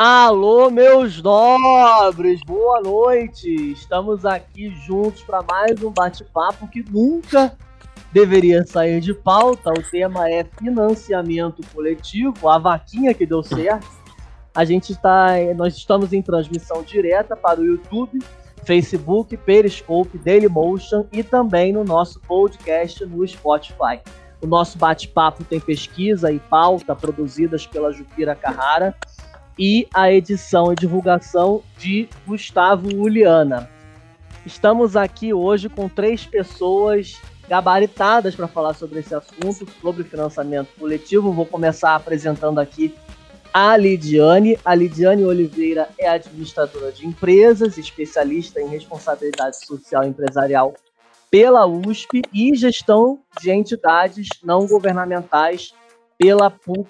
Alô, 0.00 0.70
meus 0.70 1.20
nobres, 1.20 2.40
boa 2.46 2.80
noite! 2.80 3.72
Estamos 3.72 4.24
aqui 4.24 4.70
juntos 4.86 5.24
para 5.24 5.42
mais 5.42 5.82
um 5.82 5.90
bate-papo 5.90 6.68
que 6.68 6.84
nunca 6.88 7.58
deveria 8.12 8.64
sair 8.64 9.00
de 9.00 9.12
pauta. 9.12 9.70
O 9.70 9.82
tema 9.90 10.30
é 10.30 10.44
financiamento 10.56 11.66
coletivo, 11.74 12.48
a 12.48 12.58
vaquinha 12.58 13.12
que 13.12 13.26
deu 13.26 13.42
certo. 13.42 13.88
A 14.54 14.64
gente 14.64 14.92
está, 14.92 15.30
nós 15.56 15.76
estamos 15.76 16.12
em 16.12 16.22
transmissão 16.22 16.84
direta 16.84 17.34
para 17.34 17.60
o 17.60 17.64
YouTube, 17.64 18.20
Facebook, 18.62 19.36
Periscope, 19.36 20.16
Dailymotion 20.16 21.06
e 21.10 21.24
também 21.24 21.72
no 21.72 21.82
nosso 21.82 22.20
podcast 22.20 23.04
no 23.04 23.26
Spotify. 23.26 24.00
O 24.40 24.46
nosso 24.46 24.78
bate-papo 24.78 25.42
tem 25.42 25.58
pesquisa 25.58 26.30
e 26.30 26.38
pauta 26.38 26.94
produzidas 26.94 27.66
pela 27.66 27.92
Jupira 27.92 28.36
Carrara 28.36 28.94
e 29.58 29.88
a 29.92 30.12
edição 30.12 30.72
e 30.72 30.76
divulgação 30.76 31.62
de 31.76 32.08
Gustavo 32.26 32.88
Uliana. 32.94 33.68
Estamos 34.46 34.96
aqui 34.96 35.34
hoje 35.34 35.68
com 35.68 35.88
três 35.88 36.24
pessoas 36.24 37.20
gabaritadas 37.48 38.36
para 38.36 38.46
falar 38.46 38.74
sobre 38.74 39.00
esse 39.00 39.14
assunto, 39.14 39.66
sobre 39.80 40.04
financiamento 40.04 40.68
coletivo. 40.78 41.32
Vou 41.32 41.46
começar 41.46 41.96
apresentando 41.96 42.60
aqui 42.60 42.94
a 43.52 43.76
Lidiane. 43.76 44.58
A 44.64 44.74
Lidiane 44.74 45.24
Oliveira 45.24 45.88
é 45.98 46.08
administradora 46.08 46.92
de 46.92 47.06
empresas, 47.06 47.76
especialista 47.78 48.60
em 48.60 48.68
responsabilidade 48.68 49.64
social 49.66 50.04
empresarial 50.04 50.74
pela 51.30 51.66
USP 51.66 52.22
e 52.32 52.54
gestão 52.54 53.18
de 53.40 53.50
entidades 53.50 54.28
não 54.42 54.66
governamentais 54.66 55.74
pela 56.16 56.50
PUC 56.50 56.88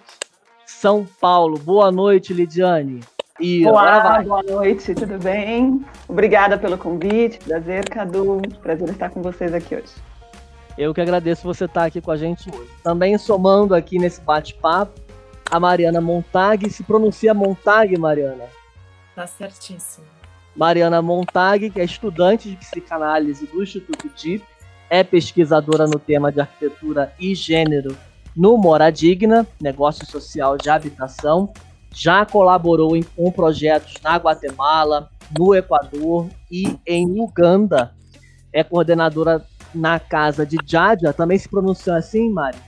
São 0.69 1.07
Paulo. 1.19 1.59
Boa 1.59 1.91
noite, 1.91 2.35
Lidiane. 2.35 3.01
E 3.41 3.67
Olá, 3.67 4.23
boa 4.23 4.43
noite, 4.43 4.95
tudo 4.95 5.19
bem? 5.19 5.83
Obrigada 6.07 6.59
pelo 6.59 6.77
convite, 6.77 7.38
prazer, 7.38 7.88
Cadu, 7.88 8.43
prazer 8.63 8.91
estar 8.91 9.09
com 9.09 9.23
vocês 9.23 9.55
aqui 9.55 9.77
hoje. 9.77 9.95
Eu 10.77 10.93
que 10.93 11.01
agradeço 11.01 11.43
você 11.43 11.65
estar 11.65 11.87
aqui 11.87 12.02
com 12.02 12.10
a 12.10 12.16
gente 12.19 12.51
hoje. 12.55 12.71
Também 12.85 13.16
somando 13.16 13.75
aqui 13.75 13.99
nesse 13.99 14.21
bate-papo, 14.21 15.01
a 15.51 15.59
Mariana 15.59 16.02
Montag. 16.02 16.69
Se 16.69 16.85
pronuncia 16.85 17.32
Montag, 17.32 17.99
Mariana? 17.99 18.45
Tá 19.16 19.27
certíssimo. 19.27 20.05
Mariana 20.55 21.01
Montag, 21.01 21.71
que 21.71 21.80
é 21.80 21.85
estudante 21.85 22.51
de 22.51 22.57
psicanálise 22.57 23.47
do 23.47 23.63
Instituto 23.63 24.09
DIP, 24.15 24.45
é 24.91 25.03
pesquisadora 25.03 25.87
no 25.87 25.99
tema 25.99 26.30
de 26.30 26.41
arquitetura 26.41 27.13
e 27.19 27.35
gênero 27.35 27.97
no 28.39 28.57
Mora 28.57 28.89
Digna, 28.89 29.45
negócio 29.61 30.07
social 30.07 30.57
de 30.57 30.71
habitação. 30.71 31.53
Já 31.93 32.25
colaborou 32.25 32.97
em, 32.97 33.03
com 33.03 33.33
projetos 33.33 33.95
na 34.01 34.15
Guatemala, 34.17 35.11
no 35.37 35.57
Equador 35.57 36.29
e 36.49 36.79
em 36.87 37.21
Uganda. 37.21 37.93
É 38.53 38.63
coordenadora 38.63 39.45
na 39.75 39.99
casa 39.99 40.47
de 40.47 40.57
Jadia, 40.65 41.13
também 41.13 41.37
se 41.37 41.49
pronunciou 41.49 41.97
assim, 41.97 42.31
Mari? 42.31 42.59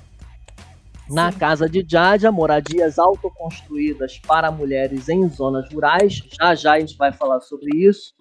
Na 1.09 1.33
casa 1.33 1.69
de 1.69 1.87
Jadia, 1.89 2.33
moradias 2.33 2.99
autoconstruídas 2.99 4.19
para 4.27 4.51
mulheres 4.51 5.09
em 5.09 5.29
zonas 5.29 5.73
rurais. 5.73 6.21
Já 6.33 6.53
já 6.57 6.73
a 6.73 6.81
gente 6.81 6.97
vai 6.97 7.13
falar 7.13 7.41
sobre 7.41 7.77
isso. 7.77 8.13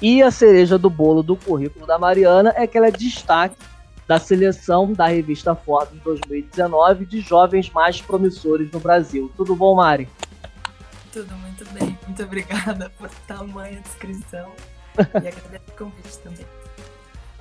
E 0.00 0.22
a 0.22 0.30
cereja 0.30 0.78
do 0.78 0.88
bolo 0.88 1.22
do 1.22 1.36
currículo 1.36 1.84
da 1.84 1.98
Mariana 1.98 2.52
é 2.56 2.64
que 2.64 2.78
ela 2.78 2.88
é 2.88 2.92
destaque 2.92 3.56
da 4.12 4.18
seleção 4.18 4.92
da 4.92 5.06
revista 5.06 5.54
Forbes 5.54 5.98
2019 6.02 7.06
de 7.06 7.22
jovens 7.22 7.70
mais 7.70 7.98
promissores 7.98 8.70
no 8.70 8.78
Brasil. 8.78 9.32
Tudo 9.38 9.56
bom, 9.56 9.74
Mari? 9.74 10.06
Tudo 11.10 11.34
muito 11.36 11.64
bem. 11.72 11.98
Muito 12.06 12.22
obrigada 12.22 12.92
por 12.98 13.08
tamanha 13.26 13.80
descrição. 13.80 14.52
e 14.98 15.16
agradeço 15.16 15.64
o 15.66 15.72
convite 15.78 16.18
também. 16.22 16.44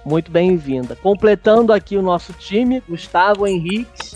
Muito 0.06 0.32
bem-vinda. 0.32 0.96
Completando 0.96 1.74
aqui 1.74 1.98
o 1.98 2.02
nosso 2.02 2.32
time, 2.32 2.82
Gustavo 2.88 3.46
Henrique, 3.46 4.16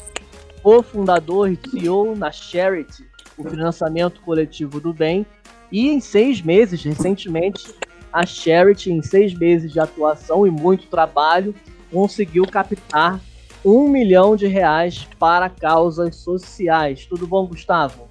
cofundador 0.64 1.52
e 1.52 1.60
CEO 1.70 2.16
na 2.16 2.32
Charity, 2.32 3.06
o 3.38 3.50
financiamento 3.50 4.22
coletivo 4.22 4.80
do 4.80 4.94
bem. 4.94 5.26
E 5.70 5.90
em 5.90 6.00
seis 6.00 6.42
meses, 6.42 6.82
recentemente, 6.82 7.76
a 8.14 8.26
Charity, 8.26 8.94
em 8.94 9.02
seis 9.02 9.34
meses 9.34 9.74
de 9.74 9.80
atuação 9.82 10.48
e 10.48 10.50
muito 10.50 10.88
trabalho, 10.88 11.54
conseguiu 11.92 12.46
captar 12.46 13.20
um 13.64 13.88
milhão 13.88 14.36
de 14.36 14.48
reais 14.48 15.08
para 15.18 15.50
causas 15.50 16.16
sociais. 16.18 17.06
Tudo 17.06 17.26
bom, 17.26 17.46
Gustavo? 17.48 18.08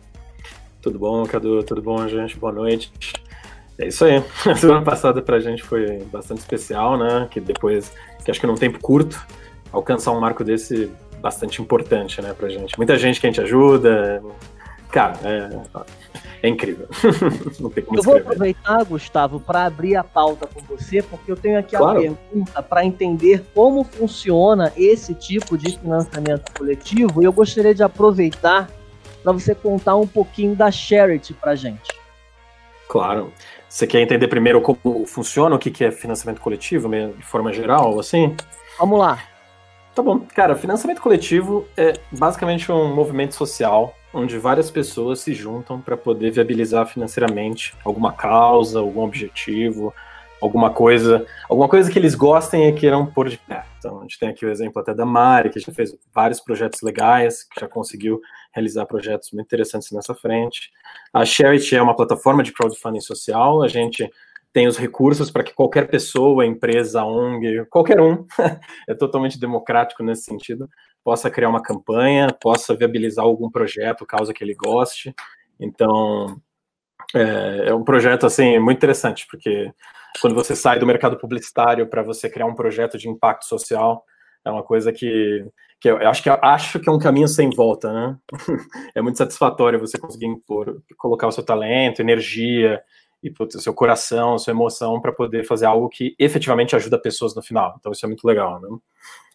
Tudo 0.82 0.98
bom, 0.98 1.24
Cadu? 1.24 1.62
Tudo 1.62 1.80
bom, 1.80 2.06
gente? 2.08 2.36
Boa 2.36 2.52
noite. 2.52 2.92
É 3.78 3.88
isso 3.88 4.04
aí. 4.04 4.22
A 4.46 4.54
semana 4.54 4.82
passada 4.82 5.22
pra 5.22 5.38
gente 5.40 5.62
foi 5.62 5.98
bastante 6.12 6.38
especial, 6.38 6.98
né? 6.98 7.28
Que 7.30 7.40
depois, 7.40 7.92
que 8.24 8.30
acho 8.30 8.40
que 8.40 8.46
num 8.46 8.56
tempo 8.56 8.78
curto, 8.80 9.24
alcançar 9.72 10.12
um 10.12 10.20
marco 10.20 10.44
desse 10.44 10.90
bastante 11.20 11.62
importante, 11.62 12.20
né, 12.20 12.34
pra 12.34 12.50
gente. 12.50 12.76
Muita 12.76 12.98
gente 12.98 13.18
que 13.18 13.26
a 13.26 13.30
gente 13.30 13.40
ajuda. 13.40 14.22
Cara, 14.94 15.18
é, 15.24 15.50
é 16.40 16.48
incrível. 16.48 16.86
Não 17.58 17.68
tem 17.68 17.82
como 17.82 17.98
eu 17.98 18.02
vou 18.04 18.16
aproveitar, 18.16 18.84
Gustavo, 18.84 19.40
para 19.40 19.64
abrir 19.64 19.96
a 19.96 20.04
pauta 20.04 20.46
com 20.46 20.60
você, 20.60 21.02
porque 21.02 21.32
eu 21.32 21.36
tenho 21.36 21.58
aqui 21.58 21.76
claro. 21.76 21.98
a 21.98 22.00
pergunta 22.00 22.62
para 22.62 22.84
entender 22.84 23.44
como 23.52 23.82
funciona 23.82 24.72
esse 24.76 25.12
tipo 25.12 25.58
de 25.58 25.76
financiamento 25.76 26.52
coletivo 26.56 27.20
e 27.20 27.24
eu 27.24 27.32
gostaria 27.32 27.74
de 27.74 27.82
aproveitar 27.82 28.70
para 29.20 29.32
você 29.32 29.52
contar 29.52 29.96
um 29.96 30.06
pouquinho 30.06 30.54
da 30.54 30.70
Charity 30.70 31.34
para 31.34 31.56
gente. 31.56 31.90
Claro. 32.88 33.32
Você 33.68 33.88
quer 33.88 34.00
entender 34.00 34.28
primeiro 34.28 34.60
como 34.60 35.04
funciona, 35.06 35.56
o 35.56 35.58
que 35.58 35.84
é 35.84 35.90
financiamento 35.90 36.40
coletivo, 36.40 36.88
de 36.88 37.24
forma 37.24 37.52
geral, 37.52 37.98
assim? 37.98 38.36
Vamos 38.78 39.00
lá. 39.00 39.18
Tá 39.92 40.00
bom. 40.04 40.20
Cara, 40.20 40.54
financiamento 40.54 41.02
coletivo 41.02 41.66
é 41.76 41.94
basicamente 42.12 42.70
um 42.70 42.94
movimento 42.94 43.34
social 43.34 43.92
onde 44.14 44.38
várias 44.38 44.70
pessoas 44.70 45.20
se 45.20 45.34
juntam 45.34 45.80
para 45.80 45.96
poder 45.96 46.30
viabilizar 46.30 46.86
financeiramente 46.86 47.74
alguma 47.84 48.12
causa, 48.12 48.78
algum 48.78 49.02
objetivo, 49.02 49.92
alguma 50.40 50.70
coisa, 50.70 51.26
alguma 51.48 51.68
coisa 51.68 51.90
que 51.90 51.98
eles 51.98 52.14
gostem 52.14 52.68
e 52.68 52.72
queiram 52.72 53.06
pôr 53.06 53.28
de 53.28 53.38
pé. 53.38 53.64
Então, 53.78 53.98
a 53.98 54.02
gente 54.02 54.18
tem 54.18 54.28
aqui 54.28 54.46
o 54.46 54.50
exemplo 54.50 54.80
até 54.80 54.94
da 54.94 55.04
Mari, 55.04 55.50
que 55.50 55.58
já 55.58 55.72
fez 55.72 55.96
vários 56.14 56.40
projetos 56.40 56.80
legais, 56.82 57.44
que 57.44 57.60
já 57.60 57.68
conseguiu 57.68 58.20
realizar 58.52 58.86
projetos 58.86 59.30
muito 59.32 59.46
interessantes 59.46 59.90
nessa 59.90 60.14
frente. 60.14 60.70
A 61.12 61.24
Charity 61.24 61.76
é 61.76 61.82
uma 61.82 61.96
plataforma 61.96 62.42
de 62.42 62.52
crowdfunding 62.52 63.00
social, 63.00 63.62
a 63.62 63.68
gente 63.68 64.08
tem 64.52 64.68
os 64.68 64.76
recursos 64.76 65.32
para 65.32 65.42
que 65.42 65.52
qualquer 65.52 65.88
pessoa, 65.88 66.46
empresa, 66.46 67.04
ONG, 67.04 67.64
qualquer 67.68 68.00
um, 68.00 68.24
é 68.88 68.94
totalmente 68.94 69.38
democrático 69.38 70.02
nesse 70.02 70.22
sentido, 70.22 70.68
possa 71.04 71.30
criar 71.30 71.50
uma 71.50 71.62
campanha, 71.62 72.28
possa 72.40 72.74
viabilizar 72.74 73.24
algum 73.24 73.50
projeto, 73.50 74.06
causa 74.06 74.32
que 74.32 74.42
ele 74.42 74.54
goste. 74.54 75.14
Então, 75.60 76.40
é, 77.14 77.68
é 77.68 77.74
um 77.74 77.84
projeto 77.84 78.26
assim 78.26 78.58
muito 78.58 78.78
interessante, 78.78 79.26
porque 79.30 79.70
quando 80.20 80.34
você 80.34 80.56
sai 80.56 80.78
do 80.78 80.86
mercado 80.86 81.18
publicitário 81.18 81.86
para 81.88 82.02
você 82.02 82.30
criar 82.30 82.46
um 82.46 82.54
projeto 82.54 82.96
de 82.96 83.08
impacto 83.08 83.44
social, 83.44 84.04
é 84.44 84.50
uma 84.50 84.62
coisa 84.62 84.92
que, 84.92 85.46
que 85.80 85.90
eu 85.90 85.96
acho 86.08 86.22
que 86.22 86.30
acho 86.30 86.80
que 86.80 86.88
é 86.88 86.92
um 86.92 86.98
caminho 86.98 87.28
sem 87.28 87.50
volta, 87.50 87.92
né? 87.92 88.16
é 88.94 89.02
muito 89.02 89.18
satisfatório 89.18 89.78
você 89.78 89.98
conseguir 89.98 90.26
impor, 90.26 90.82
colocar 90.96 91.26
o 91.26 91.32
seu 91.32 91.44
talento, 91.44 92.00
energia 92.00 92.82
e 93.22 93.30
putz, 93.30 93.62
seu 93.62 93.72
coração, 93.72 94.38
sua 94.38 94.52
emoção 94.52 95.00
para 95.00 95.12
poder 95.12 95.44
fazer 95.44 95.66
algo 95.66 95.88
que 95.88 96.14
efetivamente 96.18 96.76
ajuda 96.76 97.00
pessoas 97.00 97.34
no 97.34 97.42
final. 97.42 97.74
Então 97.78 97.90
isso 97.90 98.04
é 98.04 98.08
muito 98.08 98.26
legal, 98.26 98.60
né? 98.60 98.68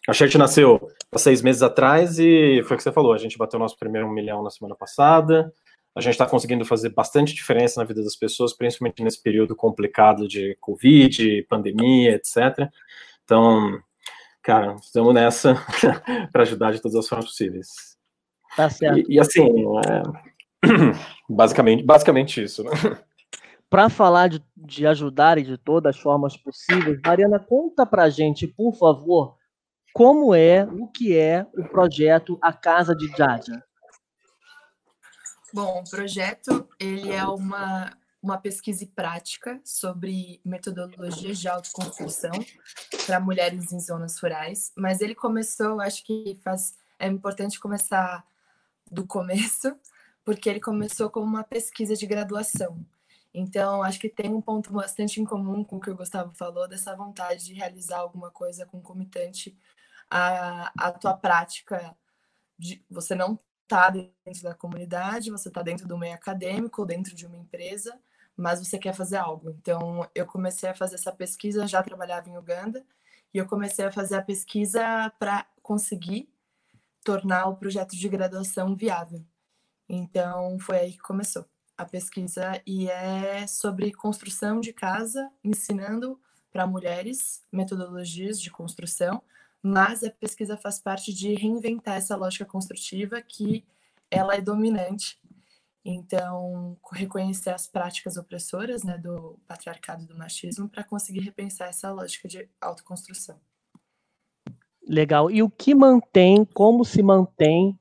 A 0.08 0.12
Chat 0.12 0.36
nasceu 0.38 0.90
há 1.12 1.18
seis 1.18 1.42
meses 1.42 1.62
atrás 1.62 2.18
e 2.18 2.62
foi 2.64 2.74
o 2.74 2.78
que 2.78 2.82
você 2.82 2.92
falou, 2.92 3.12
a 3.12 3.18
gente 3.18 3.36
bateu 3.36 3.58
nosso 3.58 3.78
primeiro 3.78 4.06
um 4.06 4.12
milhão 4.12 4.42
na 4.42 4.50
semana 4.50 4.74
passada, 4.74 5.52
a 5.94 6.00
gente 6.00 6.12
está 6.12 6.26
conseguindo 6.26 6.64
fazer 6.64 6.90
bastante 6.90 7.34
diferença 7.34 7.80
na 7.80 7.86
vida 7.86 8.02
das 8.02 8.16
pessoas, 8.16 8.52
principalmente 8.54 9.02
nesse 9.02 9.22
período 9.22 9.54
complicado 9.54 10.26
de 10.26 10.56
Covid, 10.60 11.42
pandemia, 11.48 12.14
etc. 12.14 12.70
Então, 13.24 13.78
cara, 14.42 14.76
estamos 14.76 15.12
nessa 15.12 15.54
para 16.32 16.42
ajudar 16.42 16.72
de 16.72 16.80
todas 16.80 16.96
as 16.96 17.08
formas 17.08 17.26
possíveis. 17.26 17.68
Tá 18.56 18.70
certo. 18.70 18.98
E, 18.98 19.14
e 19.14 19.20
assim, 19.20 19.48
é... 19.86 20.66
basicamente, 21.28 21.84
basicamente 21.84 22.42
isso, 22.42 22.64
né? 22.64 22.70
para 23.70 23.88
falar 23.88 24.28
de, 24.28 24.42
de 24.56 24.84
ajudar 24.84 25.38
e 25.38 25.44
de 25.44 25.56
todas 25.56 25.94
as 25.94 26.02
formas 26.02 26.36
possíveis, 26.36 26.98
Mariana, 27.06 27.38
conta 27.38 27.86
para 27.86 28.10
gente, 28.10 28.48
por 28.48 28.74
favor, 28.74 29.36
como 29.92 30.34
é, 30.34 30.64
o 30.64 30.86
que 30.86 31.16
é 31.16 31.46
o 31.54 31.64
projeto 31.68 32.38
A 32.40 32.52
Casa 32.52 32.94
de 32.94 33.08
Jaja. 33.08 33.62
Bom, 35.52 35.80
o 35.80 35.90
projeto 35.90 36.68
ele 36.78 37.10
é 37.10 37.24
uma, 37.24 37.92
uma 38.22 38.38
pesquisa 38.38 38.84
e 38.84 38.86
prática 38.86 39.60
sobre 39.64 40.40
metodologias 40.44 41.38
de 41.38 41.48
autoconstrução 41.48 42.30
para 43.04 43.18
mulheres 43.18 43.72
em 43.72 43.80
zonas 43.80 44.18
rurais, 44.20 44.72
mas 44.76 45.00
ele 45.00 45.14
começou, 45.14 45.80
acho 45.80 46.04
que 46.04 46.38
faz, 46.44 46.76
é 46.98 47.08
importante 47.08 47.58
começar 47.58 48.24
do 48.90 49.06
começo, 49.06 49.74
porque 50.24 50.48
ele 50.48 50.60
começou 50.60 51.10
como 51.10 51.26
uma 51.26 51.44
pesquisa 51.44 51.96
de 51.96 52.06
graduação. 52.06 52.78
Então, 53.32 53.82
acho 53.82 53.98
que 53.98 54.08
tem 54.08 54.32
um 54.32 54.40
ponto 54.40 54.72
bastante 54.72 55.20
em 55.20 55.24
comum 55.24 55.62
com 55.64 55.76
o 55.76 55.80
que 55.80 55.90
o 55.90 55.96
Gustavo 55.96 56.32
falou, 56.34 56.68
dessa 56.68 56.94
vontade 56.94 57.44
de 57.44 57.54
realizar 57.54 57.98
alguma 57.98 58.30
coisa 58.30 58.66
concomitante 58.66 59.56
à, 60.10 60.72
à 60.76 60.92
tua 60.92 61.14
prática. 61.14 61.96
De, 62.58 62.84
você 62.90 63.14
não 63.14 63.38
está 63.62 63.88
dentro 63.90 64.42
da 64.42 64.54
comunidade, 64.54 65.30
você 65.30 65.48
está 65.48 65.62
dentro 65.62 65.86
do 65.86 65.96
meio 65.96 66.14
acadêmico, 66.14 66.84
dentro 66.84 67.14
de 67.14 67.26
uma 67.26 67.36
empresa, 67.36 67.98
mas 68.36 68.58
você 68.58 68.78
quer 68.78 68.94
fazer 68.94 69.16
algo. 69.16 69.50
Então, 69.50 70.08
eu 70.14 70.26
comecei 70.26 70.68
a 70.68 70.74
fazer 70.74 70.96
essa 70.96 71.12
pesquisa, 71.12 71.66
já 71.66 71.82
trabalhava 71.82 72.28
em 72.28 72.36
Uganda, 72.36 72.84
e 73.32 73.38
eu 73.38 73.46
comecei 73.46 73.84
a 73.84 73.92
fazer 73.92 74.16
a 74.16 74.22
pesquisa 74.22 75.10
para 75.18 75.46
conseguir 75.62 76.28
tornar 77.04 77.46
o 77.46 77.56
projeto 77.56 77.96
de 77.96 78.08
graduação 78.08 78.74
viável. 78.74 79.24
Então, 79.88 80.58
foi 80.58 80.78
aí 80.78 80.92
que 80.92 80.98
começou 80.98 81.44
a 81.76 81.84
pesquisa 81.84 82.60
e 82.66 82.88
é 82.88 83.46
sobre 83.46 83.92
construção 83.92 84.60
de 84.60 84.72
casa, 84.72 85.30
ensinando 85.42 86.20
para 86.50 86.66
mulheres 86.66 87.42
metodologias 87.50 88.40
de 88.40 88.50
construção, 88.50 89.22
mas 89.62 90.02
a 90.02 90.10
pesquisa 90.10 90.56
faz 90.56 90.80
parte 90.80 91.12
de 91.12 91.34
reinventar 91.34 91.96
essa 91.96 92.16
lógica 92.16 92.44
construtiva 92.44 93.20
que 93.20 93.64
ela 94.10 94.34
é 94.34 94.40
dominante. 94.40 95.18
Então, 95.84 96.76
reconhecer 96.92 97.50
as 97.50 97.66
práticas 97.66 98.16
opressoras 98.16 98.82
né, 98.82 98.98
do 98.98 99.38
patriarcado 99.46 100.04
e 100.04 100.06
do 100.06 100.16
machismo 100.16 100.68
para 100.68 100.84
conseguir 100.84 101.20
repensar 101.20 101.68
essa 101.68 101.90
lógica 101.90 102.28
de 102.28 102.48
autoconstrução. 102.60 103.40
Legal. 104.86 105.30
E 105.30 105.42
o 105.42 105.48
que 105.48 105.74
mantém, 105.74 106.44
como 106.44 106.84
se 106.84 107.02
mantém 107.02 107.78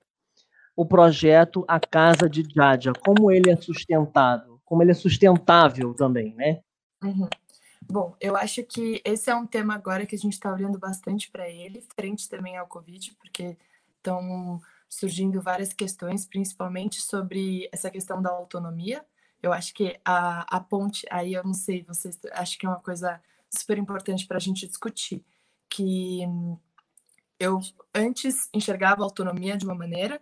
o 0.75 0.85
projeto 0.85 1.65
A 1.67 1.79
Casa 1.79 2.29
de 2.29 2.43
Jadia, 2.55 2.93
como 2.93 3.29
ele 3.31 3.49
é 3.49 3.55
sustentado, 3.57 4.61
como 4.63 4.81
ele 4.81 4.91
é 4.91 4.93
sustentável 4.93 5.93
também, 5.93 6.33
né? 6.35 6.61
Uhum. 7.03 7.27
Bom, 7.91 8.15
eu 8.21 8.37
acho 8.37 8.63
que 8.63 9.01
esse 9.03 9.31
é 9.31 9.35
um 9.35 9.47
tema 9.47 9.73
agora 9.73 10.05
que 10.05 10.13
a 10.13 10.17
gente 10.17 10.33
está 10.33 10.53
olhando 10.53 10.77
bastante 10.77 11.31
para 11.31 11.49
ele, 11.49 11.83
frente 11.95 12.29
também 12.29 12.55
ao 12.55 12.67
Covid, 12.67 13.15
porque 13.15 13.57
estão 13.97 14.61
surgindo 14.87 15.41
várias 15.41 15.73
questões, 15.73 16.23
principalmente 16.23 17.01
sobre 17.01 17.67
essa 17.71 17.89
questão 17.89 18.21
da 18.21 18.29
autonomia. 18.29 19.03
Eu 19.41 19.51
acho 19.51 19.73
que 19.73 19.99
a, 20.05 20.45
a 20.55 20.59
ponte, 20.59 21.07
aí 21.09 21.33
eu 21.33 21.43
não 21.43 21.53
sei, 21.53 21.83
vocês, 21.83 22.19
acho 22.33 22.59
que 22.59 22.67
é 22.67 22.69
uma 22.69 22.79
coisa 22.79 23.19
super 23.49 23.79
importante 23.79 24.27
para 24.27 24.37
a 24.37 24.41
gente 24.41 24.67
discutir, 24.67 25.25
que 25.67 26.21
eu 27.39 27.59
antes 27.93 28.49
enxergava 28.53 29.01
a 29.01 29.05
autonomia 29.05 29.57
de 29.57 29.65
uma 29.65 29.73
maneira, 29.73 30.21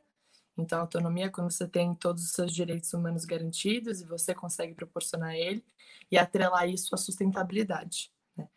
então, 0.57 0.79
autonomia 0.79 1.25
é 1.25 1.29
quando 1.29 1.51
você 1.51 1.67
tem 1.67 1.93
todos 1.93 2.23
os 2.23 2.31
seus 2.31 2.51
direitos 2.51 2.91
humanos 2.93 3.25
garantidos 3.25 4.01
e 4.01 4.05
você 4.05 4.33
consegue 4.33 4.73
proporcionar 4.73 5.35
ele 5.35 5.63
e 6.11 6.17
atrelar 6.17 6.67
isso 6.67 6.95
à 6.95 6.97
sustentabilidade. 6.97 8.11
Né? 8.35 8.47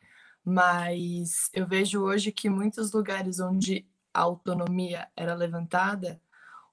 Mas 0.45 1.51
eu 1.53 1.67
vejo 1.67 2.03
hoje 2.03 2.33
que 2.33 2.49
muitos 2.49 2.93
lugares 2.93 3.39
onde 3.39 3.87
a 4.15 4.21
autonomia 4.23 5.09
era 5.15 5.35
levantada, 5.35 6.21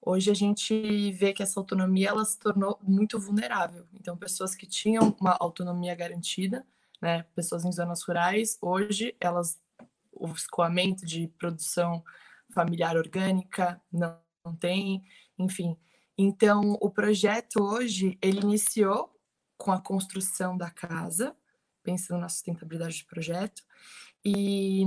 hoje 0.02 0.32
a 0.32 0.34
gente 0.34 1.12
vê 1.12 1.34
que 1.34 1.44
essa 1.44 1.60
autonomia 1.60 2.10
ela 2.10 2.24
se 2.24 2.40
tornou 2.40 2.80
muito 2.82 3.20
vulnerável. 3.20 3.86
Então, 3.94 4.18
pessoas 4.18 4.56
que 4.56 4.66
tinham 4.66 5.16
uma 5.20 5.36
autonomia 5.40 5.94
garantida, 5.94 6.66
né, 7.02 7.24
pessoas 7.36 7.66
em 7.66 7.72
zonas 7.72 8.02
rurais, 8.04 8.58
hoje 8.62 9.16
elas 9.20 9.60
o 10.20 10.28
escoamento 10.30 11.06
de 11.06 11.28
produção 11.38 12.04
familiar 12.52 12.98
orgânica 12.98 13.80
não 13.92 14.18
não 14.48 14.56
tem, 14.56 15.04
enfim. 15.38 15.78
Então, 16.18 16.78
o 16.82 16.90
projeto 16.90 17.62
hoje, 17.62 18.18
ele 18.22 18.40
iniciou 18.40 19.14
com 19.58 19.72
a 19.72 19.82
construção 19.82 20.58
da 20.58 20.70
casa, 20.70 21.36
pensando 21.84 22.22
na 22.22 22.30
sustentabilidade 22.30 23.04
do 23.04 23.08
projeto, 23.08 23.64
e 24.26 24.84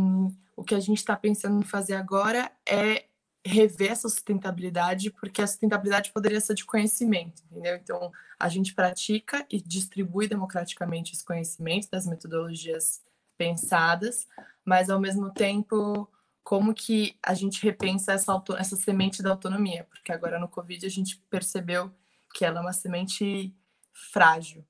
o 0.57 0.65
que 0.65 0.75
a 0.75 0.81
gente 0.81 0.99
está 0.99 1.17
pensando 1.17 1.61
em 1.61 1.65
fazer 1.65 1.95
agora 1.95 2.51
é 2.69 3.07
rever 3.45 3.93
essa 3.93 4.09
sustentabilidade, 4.09 5.11
porque 5.11 5.41
a 5.41 5.47
sustentabilidade 5.47 6.13
poderia 6.13 6.41
ser 6.41 6.55
de 6.55 6.65
conhecimento, 6.65 7.43
entendeu? 7.51 7.77
Então, 7.77 8.13
a 8.39 8.49
gente 8.49 8.75
pratica 8.75 9.47
e 9.51 9.61
distribui 9.61 10.29
democraticamente 10.29 11.15
esse 11.15 11.25
conhecimento 11.25 11.89
das 11.91 12.07
metodologias 12.07 13.03
pensadas, 13.39 14.27
mas 14.65 14.91
ao 14.91 15.01
mesmo 15.01 15.33
tempo 15.33 16.07
como 16.43 16.75
que 16.75 17.17
a 17.23 17.35
gente 17.35 17.63
repensa 17.63 18.13
essa, 18.13 18.43
essa 18.59 18.77
semente 18.77 19.23
da 19.23 19.31
autonomia, 19.31 19.87
porque 19.91 20.13
agora 20.13 20.39
no 20.39 20.49
Covid 20.49 20.85
a 20.85 20.91
gente 20.91 21.23
percebeu 21.31 21.91
que 22.35 22.45
ela 22.45 22.59
é 22.59 22.63
uma 22.63 22.73
semente 22.73 23.55
frágil. 23.93 24.65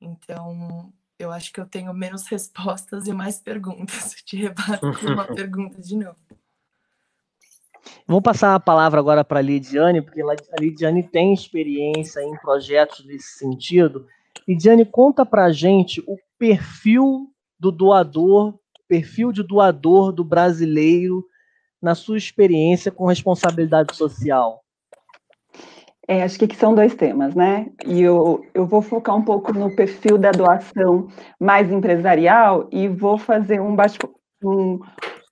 Então, 0.00 0.92
eu 1.18 1.30
acho 1.30 1.52
que 1.52 1.60
eu 1.60 1.66
tenho 1.66 1.92
menos 1.92 2.26
respostas 2.28 3.06
e 3.06 3.12
mais 3.12 3.38
perguntas. 3.38 4.14
Eu 4.14 4.24
te 4.24 4.36
rebato 4.36 4.86
uma 5.06 5.26
pergunta 5.34 5.80
de 5.80 5.96
novo. 5.96 6.18
Vou 8.06 8.20
passar 8.20 8.54
a 8.54 8.60
palavra 8.60 9.00
agora 9.00 9.24
para 9.24 9.38
a 9.38 9.42
Lidiane, 9.42 10.02
porque 10.02 10.20
a 10.22 10.60
Lidiane 10.60 11.02
tem 11.02 11.32
experiência 11.32 12.20
em 12.20 12.36
projetos 12.38 13.04
nesse 13.06 13.38
sentido. 13.38 14.06
Lidiane, 14.46 14.84
conta 14.84 15.24
para 15.24 15.46
a 15.46 15.52
gente 15.52 16.02
o 16.06 16.16
perfil 16.38 17.32
do 17.58 17.70
doador 17.70 18.58
perfil 18.90 19.30
de 19.30 19.44
doador 19.44 20.10
do 20.10 20.24
brasileiro 20.24 21.24
na 21.80 21.94
sua 21.94 22.18
experiência 22.18 22.90
com 22.90 23.06
responsabilidade 23.06 23.94
social? 23.94 24.64
É, 26.08 26.24
acho 26.24 26.36
que 26.40 26.56
são 26.56 26.74
dois 26.74 26.92
temas, 26.92 27.36
né? 27.36 27.68
E 27.86 28.02
eu, 28.02 28.44
eu 28.52 28.66
vou 28.66 28.82
focar 28.82 29.16
um 29.16 29.22
pouco 29.22 29.52
no 29.52 29.74
perfil 29.76 30.18
da 30.18 30.32
doação 30.32 31.06
mais 31.38 31.70
empresarial 31.70 32.68
e 32.72 32.88
vou 32.88 33.16
fazer 33.16 33.60
um, 33.60 33.76
um 34.42 34.80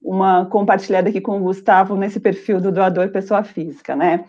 uma 0.00 0.46
compartilhada 0.46 1.08
aqui 1.08 1.20
com 1.20 1.38
o 1.38 1.43
Gustavo 1.43 1.96
nesse 1.96 2.20
perfil 2.20 2.61
do 2.61 2.70
doador 2.70 3.11
pessoa 3.11 3.43
física, 3.43 3.96
né? 3.96 4.25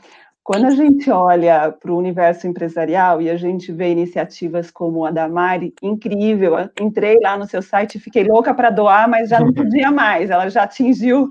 Quando 0.49 0.65
a 0.65 0.71
gente 0.71 1.11
olha 1.11 1.71
para 1.71 1.91
o 1.91 1.97
universo 1.99 2.47
empresarial 2.47 3.21
e 3.21 3.29
a 3.29 3.37
gente 3.37 3.71
vê 3.71 3.91
iniciativas 3.91 4.71
como 4.71 5.05
a 5.05 5.11
da 5.11 5.29
Mari, 5.29 5.75
incrível, 5.79 6.55
entrei 6.81 7.19
lá 7.21 7.37
no 7.37 7.47
seu 7.47 7.61
site 7.61 7.99
fiquei 7.99 8.23
louca 8.23 8.51
para 8.51 8.71
doar, 8.71 9.07
mas 9.07 9.29
já 9.29 9.39
não 9.39 9.53
podia 9.53 9.91
mais, 9.91 10.31
ela 10.31 10.49
já 10.49 10.63
atingiu 10.63 11.29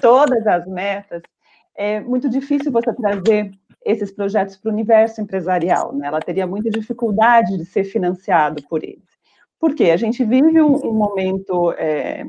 todas 0.00 0.46
as 0.46 0.68
metas. 0.68 1.20
É 1.76 1.98
muito 1.98 2.28
difícil 2.28 2.70
você 2.70 2.94
trazer 2.94 3.50
esses 3.84 4.12
projetos 4.12 4.56
para 4.56 4.70
o 4.70 4.72
universo 4.72 5.20
empresarial, 5.20 5.92
né? 5.92 6.06
ela 6.06 6.20
teria 6.20 6.46
muita 6.46 6.70
dificuldade 6.70 7.58
de 7.58 7.64
ser 7.64 7.82
financiado 7.82 8.62
por 8.68 8.84
eles. 8.84 9.02
Por 9.58 9.74
quê? 9.74 9.90
A 9.90 9.96
gente 9.96 10.24
vive 10.24 10.62
um, 10.62 10.76
um 10.76 10.92
momento 10.92 11.72
é, 11.72 12.24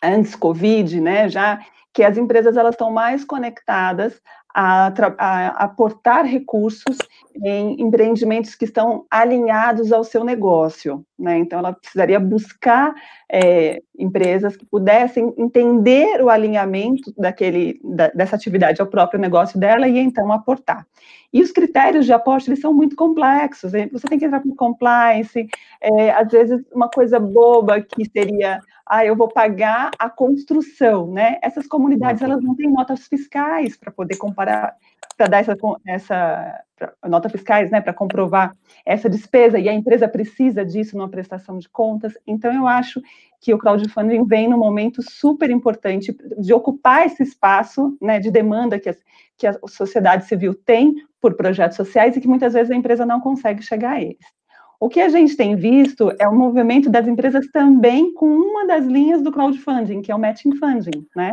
antes 0.00 0.36
Covid, 0.36 1.00
né, 1.00 1.28
já 1.28 1.58
que 1.92 2.04
as 2.04 2.16
empresas 2.16 2.56
elas 2.56 2.74
estão 2.74 2.92
mais 2.92 3.24
conectadas 3.24 4.22
a, 4.60 4.92
a, 5.18 5.48
aportar 5.64 6.24
recursos 6.24 6.98
em 7.44 7.80
empreendimentos 7.80 8.56
que 8.56 8.64
estão 8.64 9.06
alinhados 9.08 9.92
ao 9.92 10.02
seu 10.02 10.24
negócio. 10.24 11.06
Né? 11.18 11.38
Então, 11.38 11.58
ela 11.58 11.72
precisaria 11.72 12.20
buscar 12.20 12.94
é, 13.30 13.82
empresas 13.98 14.56
que 14.56 14.64
pudessem 14.64 15.34
entender 15.36 16.22
o 16.22 16.30
alinhamento 16.30 17.12
daquele, 17.18 17.80
da, 17.82 18.08
dessa 18.08 18.36
atividade 18.36 18.80
ao 18.80 18.86
próprio 18.86 19.18
negócio 19.18 19.58
dela 19.58 19.88
e 19.88 19.98
então 19.98 20.30
aportar. 20.30 20.86
E 21.32 21.42
os 21.42 21.50
critérios 21.50 22.06
de 22.06 22.12
aporte 22.12 22.48
eles 22.48 22.60
são 22.60 22.72
muito 22.72 22.94
complexos. 22.94 23.72
Você 23.92 24.06
tem 24.06 24.18
que 24.18 24.24
entrar 24.24 24.40
com 24.40 24.54
compliance, 24.54 25.46
é, 25.80 26.10
às 26.10 26.30
vezes 26.30 26.64
uma 26.72 26.88
coisa 26.88 27.18
boba 27.18 27.80
que 27.80 28.04
seria 28.10 28.60
ah, 28.86 29.04
eu 29.04 29.14
vou 29.14 29.28
pagar 29.28 29.90
a 29.98 30.08
construção, 30.08 31.12
né? 31.12 31.38
Essas 31.42 31.66
comunidades 31.66 32.22
elas 32.22 32.42
não 32.42 32.54
têm 32.54 32.70
notas 32.72 33.06
fiscais 33.06 33.76
para 33.76 33.92
poder 33.92 34.16
comparar, 34.16 34.74
para 35.14 35.26
dar 35.26 35.40
essa, 35.40 35.54
essa 35.86 36.64
nota 37.06 37.28
fiscais, 37.28 37.70
né, 37.70 37.80
para 37.80 37.92
comprovar 37.92 38.56
essa 38.84 39.08
despesa 39.08 39.58
e 39.58 39.68
a 39.68 39.72
empresa 39.72 40.08
precisa 40.08 40.64
disso 40.64 40.96
numa 40.96 41.08
prestação 41.08 41.58
de 41.58 41.68
contas. 41.68 42.14
Então 42.26 42.52
eu 42.52 42.66
acho 42.66 43.00
que 43.40 43.54
o 43.54 43.58
crowdfunding 43.58 44.24
vem 44.24 44.48
no 44.48 44.58
momento 44.58 45.02
super 45.02 45.50
importante 45.50 46.16
de 46.38 46.52
ocupar 46.52 47.06
esse 47.06 47.22
espaço, 47.22 47.96
né, 48.00 48.18
de 48.18 48.30
demanda 48.30 48.78
que, 48.78 48.90
que 49.36 49.46
a 49.46 49.58
sociedade 49.66 50.26
civil 50.26 50.54
tem 50.54 50.94
por 51.20 51.34
projetos 51.34 51.76
sociais 51.76 52.16
e 52.16 52.20
que 52.20 52.28
muitas 52.28 52.52
vezes 52.52 52.70
a 52.70 52.76
empresa 52.76 53.06
não 53.06 53.20
consegue 53.20 53.62
chegar 53.62 53.92
a 53.92 54.00
eles. 54.00 54.38
O 54.80 54.88
que 54.88 55.00
a 55.00 55.08
gente 55.08 55.36
tem 55.36 55.56
visto 55.56 56.12
é 56.20 56.28
o 56.28 56.34
movimento 56.34 56.88
das 56.88 57.06
empresas 57.08 57.48
também 57.48 58.14
com 58.14 58.26
uma 58.26 58.64
das 58.66 58.84
linhas 58.84 59.20
do 59.22 59.32
crowdfunding, 59.32 60.02
que 60.02 60.12
é 60.12 60.14
o 60.14 60.18
matching 60.18 60.54
funding, 60.54 61.04
né? 61.16 61.32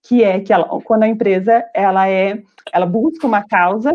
Que 0.00 0.22
é 0.22 0.38
que 0.38 0.52
ela, 0.52 0.68
quando 0.84 1.02
a 1.02 1.08
empresa 1.08 1.64
ela 1.74 2.08
é, 2.08 2.40
ela 2.72 2.86
busca 2.86 3.26
uma 3.26 3.42
causa 3.42 3.92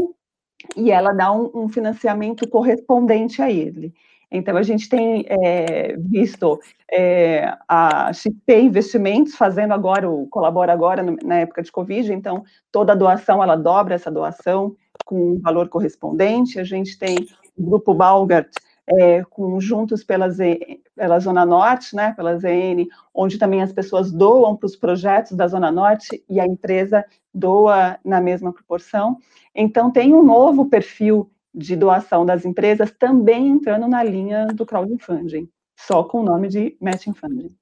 e 0.76 0.92
ela 0.92 1.14
dá 1.14 1.32
um, 1.32 1.50
um 1.54 1.70
financiamento 1.70 2.48
correspondente 2.48 3.42
a 3.42 3.50
ele. 3.52 3.94
Então, 4.32 4.56
a 4.58 4.62
gente 4.62 4.88
tem 4.88 5.26
é, 5.28 5.96
visto 5.98 6.60
é, 6.92 7.52
a 7.68 8.14
XP 8.14 8.62
Investimentos 8.62 9.36
fazendo 9.36 9.74
agora, 9.74 10.10
o 10.10 10.28
Colabora 10.28 10.72
agora, 10.72 11.04
na 11.24 11.40
época 11.40 11.64
de 11.64 11.72
Covid, 11.72 12.14
então, 12.14 12.44
toda 12.72 12.96
doação, 12.96 13.42
ela 13.42 13.56
dobra 13.56 13.96
essa 13.96 14.12
doação, 14.12 14.76
com 15.04 15.34
um 15.34 15.40
valor 15.40 15.68
correspondente, 15.68 16.60
a 16.60 16.64
gente 16.64 17.00
tem 17.00 17.28
o 17.58 17.64
Grupo 17.70 17.94
Balgart, 17.94 18.50
é, 18.90 19.24
com 19.24 19.60
Juntos 19.60 20.04
pela, 20.04 20.30
Z, 20.30 20.80
pela 20.96 21.20
Zona 21.20 21.46
Norte, 21.46 21.96
né, 21.96 22.14
pela 22.14 22.38
ZN, 22.38 22.88
onde 23.14 23.38
também 23.38 23.62
as 23.62 23.72
pessoas 23.72 24.12
doam 24.12 24.56
para 24.56 24.66
os 24.66 24.76
projetos 24.76 25.34
da 25.34 25.48
Zona 25.48 25.72
Norte 25.72 26.24
e 26.28 26.40
a 26.40 26.46
empresa 26.46 27.06
doa 27.34 28.00
na 28.04 28.20
mesma 28.20 28.52
proporção. 28.52 29.18
Então, 29.54 29.92
tem 29.92 30.14
um 30.14 30.24
novo 30.24 30.66
perfil 30.66 31.30
de 31.54 31.76
doação 31.76 32.26
das 32.26 32.46
empresas 32.46 32.92
também 32.92 33.48
entrando 33.48 33.88
na 33.88 34.04
linha 34.04 34.48
do 34.48 34.66
crowdfunding, 34.66 35.50
só 35.78 36.04
com 36.04 36.22
o 36.22 36.24
nome 36.24 36.48
de 36.48 36.78
matching 36.80 37.14
funding. 37.14 37.56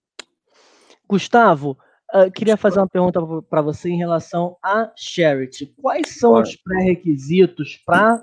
Gustavo, 1.09 1.77
uh, 2.13 2.29
queria 2.31 2.57
fazer 2.57 2.79
uma 2.79 2.87
pergunta 2.87 3.19
para 3.49 3.61
você 3.61 3.89
em 3.89 3.97
relação 3.97 4.57
a 4.63 4.91
charity. 4.95 5.73
Quais 5.81 6.19
são 6.19 6.33
os 6.33 6.55
pré-requisitos 6.55 7.81
para 7.85 8.21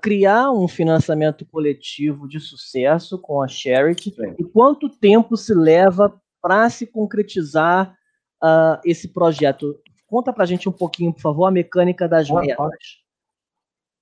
criar 0.00 0.50
um 0.52 0.68
financiamento 0.68 1.46
coletivo 1.46 2.28
de 2.28 2.38
sucesso 2.38 3.18
com 3.18 3.42
a 3.42 3.48
Charity 3.48 4.10
Sim. 4.10 4.34
e 4.38 4.44
quanto 4.44 4.88
tempo 4.88 5.36
se 5.36 5.54
leva 5.54 6.14
para 6.40 6.68
se 6.68 6.86
concretizar 6.86 7.96
uh, 8.42 8.78
esse 8.84 9.08
projeto? 9.08 9.74
Conta 10.06 10.32
para 10.32 10.44
a 10.44 10.46
gente 10.46 10.68
um 10.68 10.72
pouquinho, 10.72 11.12
por 11.12 11.20
favor, 11.20 11.46
a 11.46 11.50
mecânica 11.50 12.06
das 12.06 12.28
metas. 12.28 13.02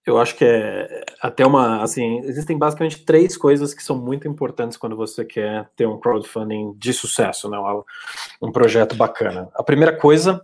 Eu 0.06 0.18
acho 0.18 0.34
que 0.34 0.44
é 0.44 1.04
até 1.20 1.46
uma, 1.46 1.82
assim, 1.82 2.20
existem 2.20 2.58
basicamente 2.58 3.04
três 3.04 3.36
coisas 3.36 3.74
que 3.74 3.82
são 3.82 3.96
muito 3.96 4.26
importantes 4.26 4.76
quando 4.76 4.96
você 4.96 5.24
quer 5.24 5.70
ter 5.76 5.86
um 5.86 6.00
crowdfunding 6.00 6.72
de 6.76 6.92
sucesso, 6.92 7.48
né, 7.50 7.58
um 8.42 8.50
projeto 8.50 8.96
bacana. 8.96 9.50
A 9.54 9.62
primeira 9.62 9.96
coisa 9.96 10.40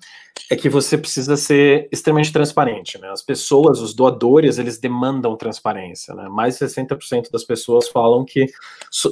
é 0.51 0.55
que 0.55 0.69
você 0.69 0.97
precisa 0.97 1.37
ser 1.37 1.89
extremamente 1.91 2.33
transparente, 2.33 2.99
né? 3.01 3.11
As 3.11 3.23
pessoas, 3.23 3.81
os 3.81 3.95
doadores, 3.95 4.59
eles 4.59 4.79
demandam 4.79 5.37
transparência, 5.37 6.15
né? 6.15 6.29
Mais 6.29 6.57
de 6.57 6.65
60% 6.65 7.31
das 7.33 7.43
pessoas 7.43 7.89
falam 7.89 8.25
que 8.25 8.47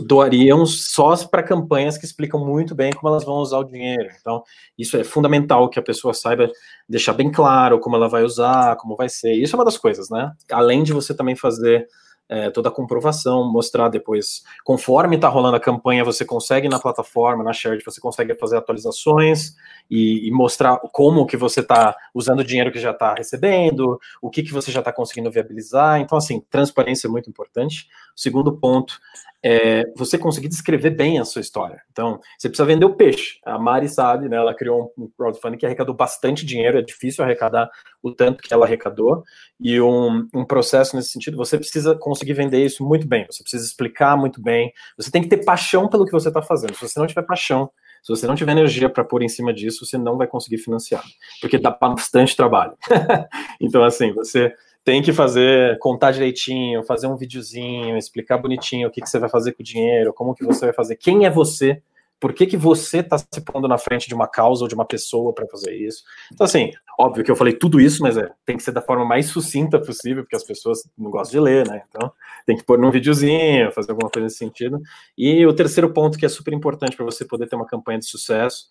doariam 0.03 0.65
só 0.65 1.17
para 1.27 1.43
campanhas 1.43 1.99
que 1.99 2.05
explicam 2.05 2.45
muito 2.45 2.75
bem 2.75 2.93
como 2.93 3.09
elas 3.09 3.25
vão 3.25 3.37
usar 3.37 3.59
o 3.59 3.65
dinheiro. 3.65 4.09
Então, 4.21 4.43
isso 4.79 4.97
é 4.97 5.03
fundamental 5.03 5.69
que 5.69 5.79
a 5.79 5.83
pessoa 5.83 6.15
saiba 6.15 6.49
deixar 6.89 7.13
bem 7.13 7.33
claro 7.33 7.81
como 7.81 7.97
ela 7.97 8.09
vai 8.09 8.23
usar, 8.23 8.77
como 8.77 8.95
vai 8.95 9.09
ser. 9.09 9.33
Isso 9.33 9.57
é 9.57 9.59
uma 9.59 9.65
das 9.65 9.77
coisas, 9.77 10.09
né? 10.11 10.33
Além 10.53 10.83
de 10.83 10.93
você 10.93 11.15
também 11.15 11.35
fazer 11.35 11.89
é, 12.29 12.51
toda 12.51 12.69
a 12.69 12.73
comprovação, 12.73 13.51
mostrar 13.51 13.89
depois, 13.89 14.43
conforme 14.65 15.17
está 15.17 15.29
rolando 15.29 15.57
a 15.57 15.61
campanha, 15.61 16.05
você 16.05 16.25
consegue 16.25 16.69
na 16.69 16.79
plataforma, 16.79 17.45
na 17.45 17.53
Shared, 17.53 17.85
você 17.85 18.01
consegue 18.01 18.35
fazer 18.35 18.57
atualizações 18.57 19.55
e, 19.91 20.27
e 20.27 20.31
mostrar 20.31 20.79
como 20.93 21.27
que 21.27 21.37
você 21.37 21.61
está 21.61 21.95
usando 22.15 22.41
o 22.41 22.45
dinheiro 22.45 22.73
que 22.73 22.79
já 22.79 22.93
está 22.93 23.15
recebendo, 23.15 23.99
o 24.23 24.31
que, 24.31 24.43
que 24.43 24.53
você 24.53 24.73
já 24.73 24.81
está 24.81 24.93
conseguindo 24.93 25.31
viabilizar. 25.31 26.01
Então, 26.01 26.17
assim, 26.17 26.41
transparência 26.51 27.07
é 27.07 27.11
muito 27.11 27.29
importante. 27.29 27.89
O 28.17 28.21
segundo 28.21 28.57
ponto 28.57 28.99
é 29.47 29.85
você 29.95 30.17
conseguir 30.17 30.49
descrever 30.49 30.89
bem 30.89 31.19
a 31.19 31.25
sua 31.25 31.43
história. 31.43 31.83
Então, 31.93 32.19
você 32.39 32.49
precisa 32.49 32.65
vender 32.65 32.87
o 32.87 32.95
peixe. 32.95 33.39
A 33.45 33.59
Mari 33.59 33.91
sabe, 33.91 34.27
né? 34.27 34.39
Ela 34.39 34.55
criou 34.55 34.91
um 34.97 35.07
crowdfunding 35.07 35.59
que 35.59 35.67
arrecadou 35.67 35.95
bastante 35.95 36.47
dinheiro, 36.47 36.79
é 36.79 36.83
difícil 36.83 37.23
arrecadar 37.23 37.71
o 38.03 38.11
tanto 38.11 38.43
que 38.43 38.55
ela 38.55 38.65
arrecadou, 38.65 39.23
e 39.61 39.81
um, 39.81 40.29
um 40.35 40.45
processo 40.45 40.97
nesse 40.97 41.11
sentido, 41.11 41.37
você 41.37 41.57
precisa 41.57 41.95
conseguir 41.95 42.35
vender 42.35 42.65
isso 42.65 42.85
muito 42.85 43.07
bem, 43.07 43.27
você 43.31 43.43
precisa 43.43 43.65
explicar 43.65 44.17
muito 44.17 44.43
bem, 44.43 44.73
você 44.97 45.11
tem 45.11 45.23
que 45.23 45.29
ter 45.29 45.45
paixão 45.45 45.89
pelo 45.89 46.05
que 46.05 46.13
você 46.13 46.29
está 46.29 46.43
fazendo. 46.43 46.75
Se 46.75 46.89
você 46.89 46.99
não 46.99 47.07
tiver 47.07 47.23
paixão, 47.23 47.71
se 48.03 48.09
você 48.09 48.27
não 48.27 48.35
tiver 48.35 48.53
energia 48.53 48.91
para 48.91 49.05
pôr 49.05 49.23
em 49.23 49.29
cima 49.29 49.53
disso, 49.55 49.87
você 49.87 49.97
não 49.97 50.19
vai 50.19 50.27
conseguir 50.27 50.59
financiar, 50.59 51.03
porque 51.41 51.59
dá 51.59 51.71
bastante 51.71 52.37
trabalho. 52.37 52.75
então, 53.61 53.83
assim, 53.85 54.13
você 54.13 54.53
tem 54.85 55.01
que 55.01 55.13
fazer, 55.13 55.79
contar 55.79 56.11
direitinho, 56.11 56.83
fazer 56.83 57.07
um 57.07 57.17
videozinho, 57.17 57.97
explicar 57.97 58.37
bonitinho 58.37 58.89
o 58.89 58.91
que, 58.91 59.01
que 59.01 59.09
você 59.09 59.19
vai 59.19 59.31
fazer 59.31 59.53
com 59.53 59.63
o 59.63 59.65
dinheiro, 59.65 60.13
como 60.13 60.35
que 60.35 60.45
você 60.45 60.67
vai 60.67 60.75
fazer, 60.75 60.97
quem 60.97 61.25
é 61.25 61.31
você, 61.31 61.81
por 62.25 62.33
que, 62.33 62.47
que 62.47 62.57
você 62.57 63.01
está 63.01 63.19
se 63.19 63.39
pondo 63.45 63.69
na 63.69 63.77
frente 63.77 64.09
de 64.09 64.15
uma 64.15 64.27
causa 64.27 64.65
ou 64.65 64.69
de 64.69 64.75
uma 64.75 64.87
pessoa 64.87 65.31
para 65.35 65.47
fazer 65.47 65.75
isso. 65.75 66.03
Então, 66.33 66.47
assim, 66.47 66.71
óbvio 66.99 67.23
que 67.23 67.31
eu 67.31 67.37
falei 67.37 67.53
tudo 67.53 67.79
isso, 67.79 68.03
mas 68.03 68.17
é, 68.17 68.31
tem 68.47 68.57
que 68.57 68.63
ser 68.63 68.73
da 68.73 68.81
forma 68.81 69.05
mais 69.05 69.27
sucinta 69.27 69.79
possível, 69.79 70.23
porque 70.23 70.35
as 70.35 70.43
pessoas 70.43 70.89
não 70.97 71.11
gostam 71.11 71.33
de 71.33 71.45
ler, 71.45 71.69
né? 71.69 71.83
Então, 71.87 72.11
tem 72.47 72.57
que 72.57 72.65
pôr 72.65 72.79
num 72.79 72.91
videozinho, 72.91 73.71
fazer 73.73 73.91
alguma 73.91 74.09
coisa 74.09 74.25
nesse 74.25 74.39
sentido. 74.39 74.81
E 75.19 75.45
o 75.45 75.53
terceiro 75.53 75.93
ponto 75.93 76.17
que 76.17 76.25
é 76.25 76.29
super 76.31 76.55
importante 76.55 76.97
para 76.97 77.05
você 77.05 77.27
poder 77.27 77.47
ter 77.47 77.57
uma 77.57 77.67
campanha 77.67 77.99
de 77.99 78.07
sucesso 78.07 78.69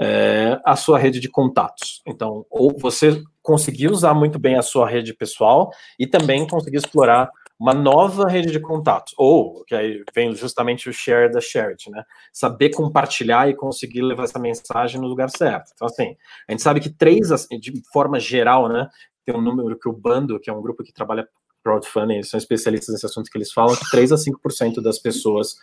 é, 0.00 0.60
a 0.64 0.74
sua 0.74 0.98
rede 0.98 1.20
de 1.20 1.28
contatos. 1.28 2.02
Então, 2.04 2.46
ou 2.50 2.76
você 2.78 3.22
conseguir 3.42 3.90
usar 3.90 4.12
muito 4.12 4.38
bem 4.38 4.56
a 4.56 4.62
sua 4.62 4.88
rede 4.88 5.14
pessoal 5.14 5.70
e 5.98 6.06
também 6.06 6.46
conseguir 6.46 6.76
explorar 6.76 7.30
uma 7.58 7.74
nova 7.74 8.28
rede 8.28 8.52
de 8.52 8.60
contatos, 8.60 9.14
ou 9.18 9.64
que 9.64 9.74
aí 9.74 10.04
vem 10.14 10.34
justamente 10.34 10.88
o 10.88 10.92
share 10.92 11.30
da 11.30 11.40
charity, 11.40 11.90
né? 11.90 12.04
Saber 12.32 12.70
compartilhar 12.70 13.48
e 13.48 13.54
conseguir 13.56 14.02
levar 14.02 14.24
essa 14.24 14.38
mensagem 14.38 15.00
no 15.00 15.08
lugar 15.08 15.28
certo. 15.28 15.72
Então, 15.74 15.86
assim, 15.86 16.16
a 16.46 16.52
gente 16.52 16.62
sabe 16.62 16.80
que 16.80 16.90
três, 16.90 17.32
assim, 17.32 17.58
de 17.58 17.82
forma 17.92 18.20
geral, 18.20 18.68
né? 18.68 18.88
Tem 19.24 19.34
um 19.34 19.42
número 19.42 19.78
que 19.78 19.88
o 19.88 19.92
Bando, 19.92 20.38
que 20.38 20.48
é 20.48 20.52
um 20.52 20.62
grupo 20.62 20.84
que 20.84 20.92
trabalha 20.92 21.28
crowdfunding, 21.62 22.22
são 22.22 22.38
especialistas 22.38 22.94
nesse 22.94 23.04
assunto 23.04 23.30
que 23.30 23.36
eles 23.36 23.52
falam 23.52 23.76
que 23.76 23.90
3 23.90 24.12
a 24.12 24.16
5% 24.16 24.80
das 24.80 24.98
pessoas 24.98 25.56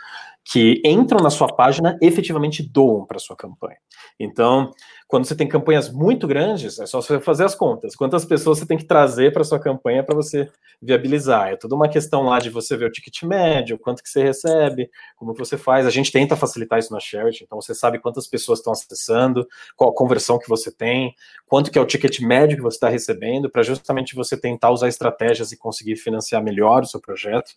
que 0.43 0.81
entram 0.85 1.19
na 1.19 1.29
sua 1.29 1.47
página 1.47 1.97
efetivamente 2.01 2.61
doam 2.61 3.05
para 3.05 3.17
sua 3.17 3.35
campanha. 3.35 3.77
Então, 4.19 4.71
quando 5.07 5.25
você 5.25 5.35
tem 5.35 5.47
campanhas 5.47 5.91
muito 5.91 6.27
grandes, 6.27 6.79
é 6.79 6.85
só 6.87 6.99
você 6.99 7.19
fazer 7.19 7.43
as 7.43 7.53
contas. 7.53 7.95
Quantas 7.95 8.25
pessoas 8.25 8.57
você 8.57 8.65
tem 8.65 8.77
que 8.77 8.85
trazer 8.85 9.31
para 9.31 9.43
sua 9.43 9.59
campanha 9.59 10.03
para 10.03 10.15
você 10.15 10.49
viabilizar? 10.81 11.49
É 11.49 11.55
toda 11.55 11.75
uma 11.75 11.87
questão 11.87 12.23
lá 12.23 12.39
de 12.39 12.49
você 12.49 12.75
ver 12.75 12.85
o 12.85 12.91
ticket 12.91 13.21
médio, 13.21 13.77
quanto 13.77 14.01
que 14.01 14.09
você 14.09 14.23
recebe, 14.23 14.89
como 15.15 15.33
que 15.33 15.39
você 15.39 15.57
faz. 15.57 15.85
A 15.85 15.91
gente 15.91 16.11
tenta 16.11 16.35
facilitar 16.35 16.79
isso 16.79 16.91
na 16.91 16.99
Charity, 16.99 17.43
então 17.43 17.61
você 17.61 17.75
sabe 17.75 17.99
quantas 17.99 18.25
pessoas 18.25 18.59
estão 18.59 18.73
acessando, 18.73 19.47
qual 19.75 19.91
a 19.91 19.93
conversão 19.93 20.39
que 20.39 20.49
você 20.49 20.71
tem, 20.71 21.13
quanto 21.47 21.69
que 21.69 21.77
é 21.77 21.81
o 21.81 21.85
ticket 21.85 22.19
médio 22.21 22.57
que 22.57 22.63
você 22.63 22.77
está 22.77 22.89
recebendo, 22.89 23.47
para 23.47 23.61
justamente 23.61 24.15
você 24.15 24.35
tentar 24.35 24.71
usar 24.71 24.87
estratégias 24.87 25.51
e 25.51 25.57
conseguir 25.57 25.97
financiar 25.97 26.43
melhor 26.43 26.81
o 26.81 26.87
seu 26.87 26.99
projeto. 26.99 27.51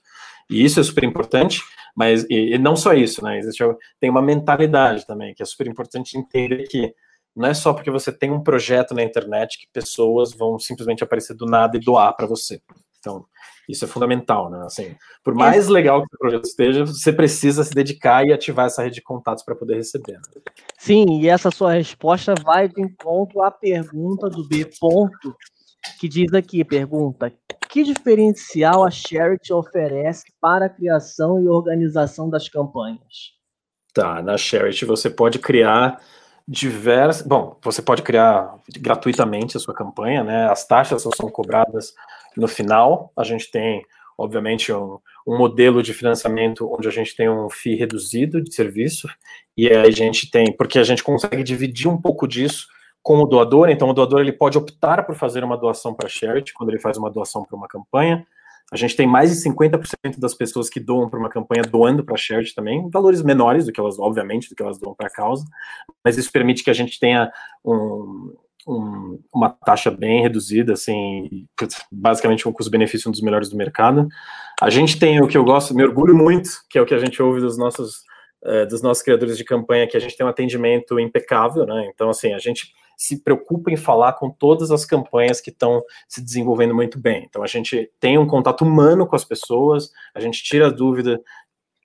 E 0.51 0.63
isso 0.63 0.81
é 0.81 0.83
super 0.83 1.05
importante, 1.05 1.63
mas 1.97 2.25
e, 2.29 2.55
e 2.55 2.59
não 2.59 2.77
só 2.77 2.93
isso, 2.93 3.25
né? 3.25 3.39
Existe, 3.39 3.65
tem 3.99 4.11
uma 4.11 4.21
mentalidade 4.21 5.07
também, 5.07 5.35
que 5.35 5.43
é 5.43 5.47
super 5.47 5.67
importante 5.67 6.19
entender 6.19 6.65
que 6.65 6.95
não 7.39 7.49
é 7.49 7.55
só 7.55 7.73
porque 7.73 7.91
você 7.91 8.13
tem 8.13 8.31
um 8.31 8.43
projeto 8.43 8.95
na 8.95 9.03
internet 9.03 9.59
que 9.59 9.69
pessoas 9.73 10.35
vão 10.35 10.59
simplesmente 10.59 11.05
aparecer 11.05 11.35
do 11.35 11.47
nada 11.47 11.77
e 11.77 11.81
doar 11.81 12.15
para 12.15 12.27
você. 12.27 12.61
Então, 12.99 13.25
isso 13.69 13.85
é 13.85 13.89
fundamental, 13.89 14.51
né? 14.51 14.61
Assim, 14.65 14.97
por 15.23 15.35
mais 15.35 15.69
legal 15.69 16.01
que 16.01 16.15
o 16.17 16.19
projeto 16.19 16.45
esteja, 16.45 16.85
você 16.85 17.13
precisa 17.13 17.63
se 17.63 17.73
dedicar 17.73 18.27
e 18.27 18.33
ativar 18.33 18.67
essa 18.67 18.83
rede 18.83 18.97
de 18.97 19.03
contatos 19.03 19.45
para 19.45 19.55
poder 19.55 19.77
receber. 19.77 20.15
Né? 20.15 20.43
Sim, 20.79 21.21
e 21.21 21.29
essa 21.29 21.51
sua 21.51 21.75
resposta 21.75 22.35
vai 22.43 22.69
de 22.69 22.81
encontro 22.81 23.43
à 23.43 23.51
pergunta 23.51 24.29
do 24.29 24.47
B. 24.49 24.69
Ponto, 24.81 25.37
que 26.01 26.09
diz 26.09 26.33
aqui, 26.33 26.65
pergunta, 26.65 27.33
que 27.69 27.85
diferencial 27.85 28.85
a 28.85 28.91
Charity 28.91 29.53
oferece 29.53 30.25
para 30.41 30.67
a 30.67 30.71
criação 30.71 31.41
e 31.41 31.47
organização 31.47 32.29
das 32.29 32.49
campanhas? 32.49 33.37
Tá, 33.93 34.23
na 34.23 34.37
Charity 34.37 34.85
você 34.85 35.11
pode 35.11 35.39
criar 35.39 36.01
diversas. 36.49 37.27
Bom, 37.27 37.59
você 37.63 37.83
pode 37.83 38.01
criar 38.01 38.55
gratuitamente 38.81 39.59
a 39.59 39.61
sua 39.61 39.75
campanha, 39.75 40.25
né? 40.25 40.51
As 40.51 40.67
taxas 40.67 41.03
só 41.03 41.11
são 41.15 41.29
cobradas 41.29 41.93
no 42.35 42.49
final. 42.49 43.13
A 43.15 43.23
gente 43.23 43.51
tem, 43.51 43.85
obviamente, 44.17 44.73
um, 44.73 44.99
um 45.27 45.37
modelo 45.37 45.83
de 45.83 45.93
financiamento 45.93 46.67
onde 46.73 46.89
a 46.89 46.91
gente 46.91 47.15
tem 47.15 47.29
um 47.29 47.51
FII 47.51 47.75
reduzido 47.75 48.43
de 48.43 48.55
serviço, 48.55 49.07
e 49.55 49.69
a 49.69 49.91
gente 49.91 50.31
tem, 50.31 50.51
porque 50.57 50.79
a 50.79 50.85
gente 50.85 51.05
consegue 51.05 51.43
dividir 51.43 51.87
um 51.89 52.01
pouco 52.01 52.27
disso 52.27 52.67
com 53.03 53.19
o 53.19 53.27
doador, 53.27 53.69
então 53.69 53.91
o 53.91 53.93
doador 53.93 54.21
ele 54.21 54.33
pode 54.33 54.57
optar 54.57 55.05
por 55.05 55.15
fazer 55.15 55.45
uma 55.45 55.57
doação 55.57 55.95
para 55.95 56.09
charity 56.09 56.55
quando 56.55 56.71
ele 56.71 56.81
faz 56.81 56.97
uma 56.97 57.11
doação 57.11 57.45
para 57.45 57.57
uma 57.57 57.69
campanha, 57.69 58.27
a 58.71 58.77
gente 58.77 58.95
tem 58.95 59.07
mais 59.07 59.31
de 59.31 59.49
50% 59.49 60.19
das 60.19 60.35
pessoas 60.35 60.69
que 60.69 60.79
doam 60.79 61.09
para 61.09 61.19
uma 61.19 61.31
campanha 61.31 61.63
doando 61.63 62.05
para 62.05 62.15
a 62.15 62.19
charity 62.19 62.55
também, 62.55 62.89
valores 62.91 63.23
menores 63.23 63.65
do 63.65 63.73
que 63.73 63.81
elas, 63.81 63.99
obviamente, 63.99 64.49
do 64.49 64.55
que 64.55 64.63
elas 64.63 64.79
doam 64.79 64.95
para 64.95 65.07
a 65.07 65.11
causa, 65.11 65.45
mas 66.05 66.19
isso 66.19 66.31
permite 66.31 66.63
que 66.63 66.71
a 66.71 66.75
gente 66.75 67.01
tenha 67.01 67.31
um, 67.65 68.35
um, 68.67 69.19
uma 69.33 69.49
taxa 69.49 69.91
bem 69.91 70.21
reduzida, 70.21 70.75
assim, 70.75 71.47
basicamente 71.91 72.47
um 72.47 72.53
custo-benefício 72.53 73.09
um 73.09 73.13
dos 73.13 73.23
melhores 73.23 73.49
do 73.49 73.57
mercado. 73.57 74.07
A 74.61 74.69
gente 74.69 74.99
tem 74.99 75.21
o 75.23 75.27
que 75.27 75.39
eu 75.39 75.45
gosto, 75.45 75.75
me 75.75 75.83
orgulho 75.83 76.15
muito, 76.15 76.51
que 76.69 76.79
é 76.79 76.83
o 76.83 76.87
que 76.87 76.95
a 76.95 76.99
gente 76.99 77.23
ouve 77.23 77.41
dos 77.41 77.57
nossos, 77.57 78.03
uh, 78.45 78.67
dos 78.69 78.83
nossos 78.83 79.03
criadores 79.03 79.39
de 79.39 79.45
campanha, 79.45 79.87
que 79.87 79.97
a 79.97 80.01
gente 80.01 80.15
tem 80.15 80.27
um 80.27 80.31
atendimento 80.31 81.01
impecável, 81.01 81.65
né? 81.65 81.91
Então, 81.95 82.11
assim, 82.11 82.35
a 82.35 82.39
gente 82.39 82.75
se 82.99 83.23
preocupa 83.23 83.71
em 83.71 83.77
falar 83.77 84.15
com 84.15 84.29
todas 84.29 84.73
as 84.73 84.85
campanhas 84.85 85.41
que 85.41 85.51
estão 85.51 85.81
se 86.09 86.21
desenvolvendo 86.21 86.75
muito 86.75 86.99
bem. 86.99 87.25
Então 87.29 87.45
a 87.45 87.47
gente 87.47 87.89
tem 88.01 88.19
um 88.19 88.27
contato 88.27 88.63
humano 88.63 89.07
com 89.07 89.15
as 89.15 89.25
pessoas, 89.25 89.91
a 90.13 90.21
gente 90.21 90.43
tira 90.43 90.67
a 90.67 90.71
dúvida 90.71 91.23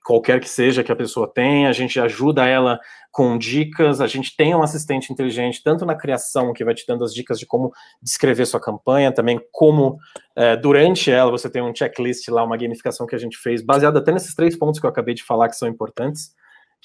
qualquer 0.04 0.40
que 0.40 0.48
seja 0.50 0.82
que 0.82 0.92
a 0.92 0.96
pessoa 0.96 1.26
tenha, 1.32 1.68
a 1.68 1.72
gente 1.72 1.98
ajuda 1.98 2.44
ela 2.44 2.78
com 3.10 3.38
dicas, 3.38 4.00
a 4.00 4.08
gente 4.08 4.36
tem 4.36 4.54
um 4.54 4.62
assistente 4.62 5.12
inteligente, 5.12 5.62
tanto 5.62 5.86
na 5.86 5.94
criação, 5.94 6.52
que 6.52 6.64
vai 6.64 6.74
te 6.74 6.84
dando 6.86 7.04
as 7.04 7.14
dicas 7.14 7.38
de 7.38 7.46
como 7.46 7.72
descrever 8.02 8.44
sua 8.44 8.60
campanha, 8.60 9.12
também 9.12 9.40
como 9.52 9.96
é, 10.36 10.56
durante 10.56 11.12
ela 11.12 11.30
você 11.30 11.48
tem 11.48 11.62
um 11.62 11.74
checklist 11.74 12.28
lá, 12.28 12.42
uma 12.42 12.56
gamificação 12.56 13.06
que 13.06 13.14
a 13.14 13.18
gente 13.18 13.38
fez, 13.38 13.64
baseada 13.64 14.00
até 14.00 14.10
nesses 14.10 14.34
três 14.34 14.58
pontos 14.58 14.80
que 14.80 14.84
eu 14.84 14.90
acabei 14.90 15.14
de 15.14 15.22
falar 15.22 15.48
que 15.48 15.56
são 15.56 15.68
importantes, 15.68 16.34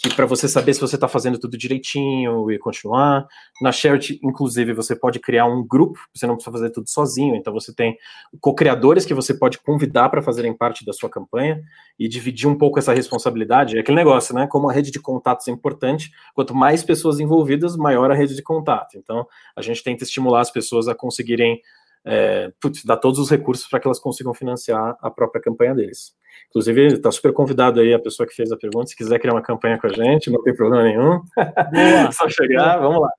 que 0.02 0.16
para 0.16 0.26
você 0.26 0.48
saber 0.48 0.74
se 0.74 0.80
você 0.80 0.96
está 0.96 1.08
fazendo 1.08 1.38
tudo 1.38 1.58
direitinho 1.58 2.50
e 2.50 2.58
continuar. 2.58 3.28
Na 3.62 3.72
Shared, 3.72 4.18
inclusive, 4.24 4.72
você 4.74 4.96
pode 4.96 5.20
criar 5.20 5.46
um 5.46 5.66
grupo, 5.68 6.00
você 6.14 6.26
não 6.26 6.36
precisa 6.36 6.52
fazer 6.54 6.70
tudo 6.70 6.90
sozinho, 6.90 7.36
então 7.36 7.52
você 7.52 7.74
tem 7.74 7.98
co-criadores 8.40 9.06
que 9.06 9.14
você 9.14 9.34
pode 9.34 9.60
convidar 9.60 10.08
para 10.08 10.22
fazerem 10.22 10.56
parte 10.56 10.86
da 10.86 10.94
sua 10.94 11.10
campanha 11.10 11.62
e 12.00 12.08
dividir 12.08 12.48
um 12.48 12.58
pouco 12.58 12.80
essa 12.80 12.94
responsabilidade. 12.94 13.76
É 13.76 13.82
aquele 13.82 13.98
negócio, 13.98 14.34
né? 14.34 14.48
Como 14.48 14.70
a 14.70 14.74
rede 14.74 14.90
de 14.90 15.02
contatos 15.02 15.48
é 15.50 15.52
importante, 15.52 16.12
quanto 16.34 16.56
mais 16.56 16.82
pessoas 16.82 17.20
envolvidas, 17.20 17.76
maior 17.76 18.10
a 18.10 18.16
rede 18.16 18.36
de 18.36 18.42
contato. 18.42 18.98
Então, 18.98 19.28
a 19.54 19.62
gente 19.62 19.84
tenta 19.84 20.06
estimular 20.06 20.40
as 20.40 20.52
pessoas 20.52 20.88
a 20.88 20.96
conseguirem 20.96 21.60
é, 22.06 22.52
putz, 22.62 22.86
dar 22.86 22.98
todos 22.98 23.20
os 23.20 23.30
recursos 23.30 23.68
para 23.68 23.80
que 23.80 23.88
elas 23.88 24.00
consigam 24.00 24.34
financiar 24.34 24.98
a 25.02 25.12
própria 25.12 25.42
campanha 25.42 25.76
deles. 25.76 26.18
Inclusive, 26.50 26.88
está 26.88 27.12
super 27.12 27.34
convidado 27.34 27.80
aí 27.80 27.94
a 27.94 28.00
pessoa 28.00 28.28
que 28.28 28.34
fez 28.34 28.52
a 28.52 28.58
pergunta, 28.58 28.88
se 28.88 28.96
quiser 28.96 29.20
criar 29.20 29.34
uma 29.34 29.42
campanha 29.42 29.78
com 29.80 29.88
a 29.88 29.94
gente, 29.94 30.32
não 30.32 30.42
tem 30.42 30.56
problema 30.56 30.84
nenhum. 30.84 31.22
Boa. 31.36 32.12
Só 32.14 32.28
chegar, 32.30 32.78
vamos 32.80 33.02
lá. 33.02 33.10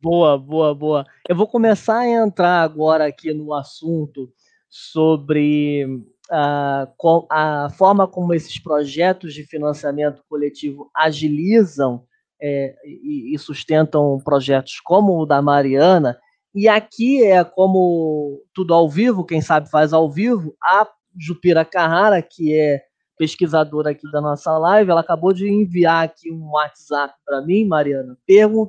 Boa, 0.00 0.38
boa, 0.38 0.74
boa. 0.74 1.06
Eu 1.28 1.34
vou 1.36 1.46
começar 1.46 1.98
a 1.98 2.08
entrar 2.08 2.62
agora 2.62 3.06
aqui 3.06 3.32
no 3.32 3.52
assunto 3.52 4.32
sobre 4.68 6.02
a, 6.30 6.86
a 7.30 7.70
forma 7.70 8.06
como 8.06 8.34
esses 8.34 8.58
projetos 8.60 9.34
de 9.34 9.44
financiamento 9.44 10.22
coletivo 10.28 10.90
agilizam 10.94 12.04
é, 12.40 12.74
e, 12.84 13.34
e 13.34 13.38
sustentam 13.38 14.20
projetos 14.24 14.80
como 14.84 15.18
o 15.18 15.26
da 15.26 15.42
Mariana. 15.42 16.18
E 16.54 16.68
aqui 16.68 17.24
é 17.24 17.42
como 17.44 18.42
tudo 18.54 18.74
ao 18.74 18.88
vivo, 18.88 19.24
quem 19.24 19.40
sabe 19.40 19.70
faz 19.70 19.92
ao 19.92 20.10
vivo, 20.10 20.56
a 20.62 20.86
Jupira 21.16 21.64
Carrara, 21.64 22.20
que 22.22 22.54
é 22.54 22.82
pesquisadora 23.18 23.90
aqui 23.90 24.10
da 24.12 24.20
nossa 24.20 24.56
live, 24.56 24.90
ela 24.90 25.00
acabou 25.00 25.32
de 25.32 25.48
enviar 25.48 26.04
aqui 26.04 26.30
um 26.30 26.52
WhatsApp 26.52 27.14
para 27.26 27.42
mim, 27.42 27.66
Mariana, 27.66 28.16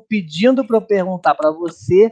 pedindo 0.07 0.65
para 0.65 0.77
eu 0.77 0.81
perguntar 0.81 1.35
para 1.35 1.51
você 1.51 2.11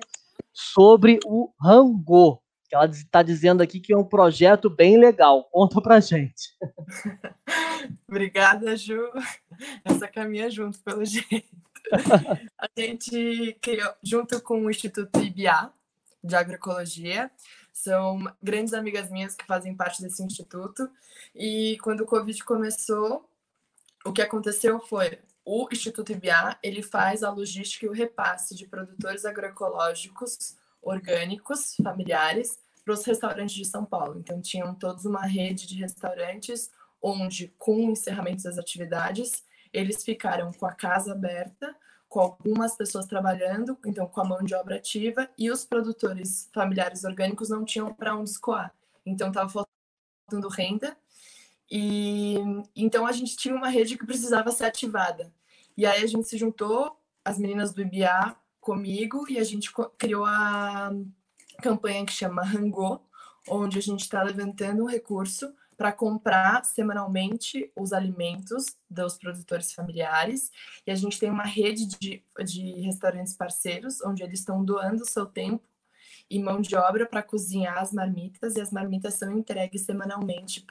sobre 0.54 1.20
o 1.26 1.52
Rango. 1.60 2.42
Que 2.70 2.76
ela 2.76 2.86
está 2.86 3.24
dizendo 3.24 3.64
aqui 3.64 3.80
que 3.80 3.94
é 3.94 3.98
um 3.98 4.04
projeto 4.04 4.70
bem 4.70 4.98
legal. 4.98 5.46
Conta 5.46 5.82
para 5.82 6.02
gente. 6.02 6.54
Obrigada, 8.08 8.76
Ju. 8.76 9.02
Essa 9.86 10.08
caminha 10.08 10.50
junto, 10.50 10.78
pelo 10.80 11.06
jeito. 11.06 11.48
A 12.60 12.68
gente 12.78 13.58
criou, 13.62 13.94
junto 14.04 14.42
com 14.42 14.66
o 14.66 14.70
Instituto 14.70 15.18
IBA 15.18 15.72
de 16.22 16.36
Agroecologia, 16.36 17.32
são 17.78 18.20
grandes 18.42 18.74
amigas 18.74 19.10
minhas 19.12 19.36
que 19.36 19.46
fazem 19.46 19.76
parte 19.76 20.02
desse 20.02 20.24
instituto. 20.24 20.90
E 21.36 21.78
quando 21.84 22.02
o 22.02 22.06
Covid 22.06 22.44
começou, 22.44 23.30
o 24.04 24.12
que 24.12 24.22
aconteceu 24.22 24.80
foi 24.80 25.20
o 25.46 25.68
Instituto 25.72 26.12
IBA 26.12 26.58
ele 26.62 26.82
faz 26.82 27.24
a 27.24 27.32
logística 27.32 27.86
e 27.86 27.90
o 27.90 27.94
repasse 27.94 28.56
de 28.56 28.68
produtores 28.68 29.24
agroecológicos 29.24 30.58
orgânicos 30.82 31.76
familiares 31.82 32.60
para 32.84 32.94
os 32.94 33.06
restaurantes 33.06 33.56
de 33.56 33.66
São 33.66 33.86
Paulo. 33.86 34.20
Então 34.20 34.42
tinham 34.42 34.74
todos 34.74 35.06
uma 35.06 35.26
rede 35.26 35.68
de 35.68 35.76
restaurantes 35.76 36.72
onde, 37.02 37.54
com 37.58 37.88
o 37.88 37.92
encerramento 37.92 38.44
das 38.44 38.58
atividades, 38.58 39.44
eles 39.72 40.04
ficaram 40.04 40.52
com 40.52 40.66
a 40.66 40.74
casa 40.74 41.12
aberta 41.12 41.76
com 42.18 42.22
algumas 42.22 42.76
pessoas 42.76 43.06
trabalhando, 43.06 43.78
então 43.86 44.08
com 44.08 44.22
a 44.22 44.26
mão 44.26 44.42
de 44.42 44.56
obra 44.56 44.78
ativa, 44.78 45.30
e 45.38 45.52
os 45.52 45.64
produtores 45.64 46.50
familiares 46.52 47.04
orgânicos 47.04 47.50
não 47.50 47.64
tinham 47.64 47.94
para 47.94 48.16
onde 48.16 48.32
escoar. 48.32 48.74
Então 49.06 49.28
estava 49.28 49.48
faltando 49.48 50.48
renda. 50.50 50.98
E 51.70 52.38
então 52.76 53.06
a 53.06 53.12
gente 53.12 53.38
tinha 53.38 53.54
uma 53.54 53.70
rede 53.70 53.96
que 53.96 54.06
precisava 54.08 54.52
ser 54.52 54.66
ativada. 54.66 55.32
E 55.78 55.86
aí 55.86 56.04
a 56.04 56.08
gente 56.08 56.28
se 56.28 56.40
juntou, 56.40 57.00
as 57.24 57.38
meninas 57.38 57.72
do 57.72 57.84
IBA 57.84 58.36
comigo, 58.60 59.30
e 59.30 59.38
a 59.38 59.44
gente 59.44 59.72
criou 59.96 60.26
a 60.26 60.90
campanha 61.62 62.04
que 62.04 62.12
chama 62.12 62.42
Rangô, 62.42 63.00
onde 63.48 63.78
a 63.78 63.82
gente 63.82 64.02
está 64.02 64.24
levantando 64.24 64.82
um 64.82 64.88
recurso 64.88 65.54
para 65.78 65.92
comprar 65.92 66.66
semanalmente 66.66 67.72
os 67.76 67.94
alimentos 67.94 68.66
dos 68.90 69.16
produtores 69.16 69.72
familiares. 69.72 70.52
E 70.86 70.92
a 70.92 70.96
gente 70.96 71.20
tem 71.20 71.30
uma 71.30 71.46
rede 71.46 71.86
de, 71.86 72.24
de 72.44 72.82
restaurantes 72.82 73.36
parceiros, 73.36 74.02
onde 74.02 74.24
eles 74.24 74.40
estão 74.40 74.66
doando 74.66 75.04
o 75.04 75.08
seu 75.08 75.28
tempo 75.28 75.64
e 76.30 76.42
mão 76.42 76.60
de 76.60 76.76
obra 76.76 77.06
para 77.06 77.24
cozinhar 77.24 77.78
as 77.78 77.94
marmitas, 77.94 78.56
e 78.56 78.62
as 78.62 78.72
marmitas 78.72 79.14
são 79.14 79.38
entregues 79.38 79.84
semanalmente 79.84 80.66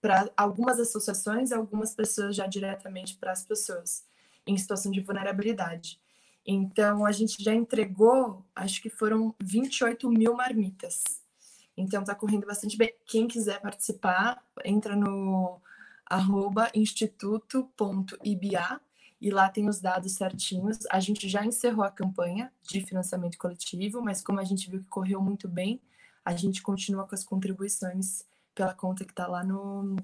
para 0.00 0.30
algumas 0.36 0.78
associações 0.78 1.50
e 1.50 1.54
algumas 1.54 1.92
pessoas 1.94 2.36
já 2.36 2.46
diretamente 2.46 3.16
para 3.16 3.32
as 3.32 3.44
pessoas 3.44 4.04
em 4.46 4.56
situação 4.56 4.92
de 4.92 5.00
vulnerabilidade. 5.00 6.00
Então, 6.46 7.04
a 7.04 7.12
gente 7.12 7.42
já 7.42 7.54
entregou, 7.54 8.44
acho 8.54 8.80
que 8.80 8.90
foram 8.90 9.34
28 9.42 10.08
mil 10.08 10.34
marmitas 10.34 11.23
então 11.76 12.02
está 12.02 12.14
correndo 12.14 12.46
bastante 12.46 12.76
bem. 12.76 12.94
Quem 13.06 13.26
quiser 13.26 13.60
participar, 13.60 14.42
entra 14.64 14.94
no 14.94 15.60
arroba 16.06 16.70
instituto.iba 16.74 18.80
e 19.20 19.30
lá 19.30 19.48
tem 19.48 19.68
os 19.68 19.80
dados 19.80 20.12
certinhos. 20.12 20.78
A 20.90 21.00
gente 21.00 21.28
já 21.28 21.44
encerrou 21.44 21.84
a 21.84 21.90
campanha 21.90 22.52
de 22.62 22.84
financiamento 22.84 23.38
coletivo, 23.38 24.02
mas 24.02 24.22
como 24.22 24.38
a 24.38 24.44
gente 24.44 24.70
viu 24.70 24.80
que 24.80 24.88
correu 24.88 25.20
muito 25.20 25.48
bem, 25.48 25.80
a 26.24 26.34
gente 26.34 26.62
continua 26.62 27.06
com 27.06 27.14
as 27.14 27.24
contribuições 27.24 28.24
pela 28.54 28.74
conta 28.74 29.04
que 29.04 29.12
está 29.12 29.26
lá 29.26 29.42
no, 29.42 29.96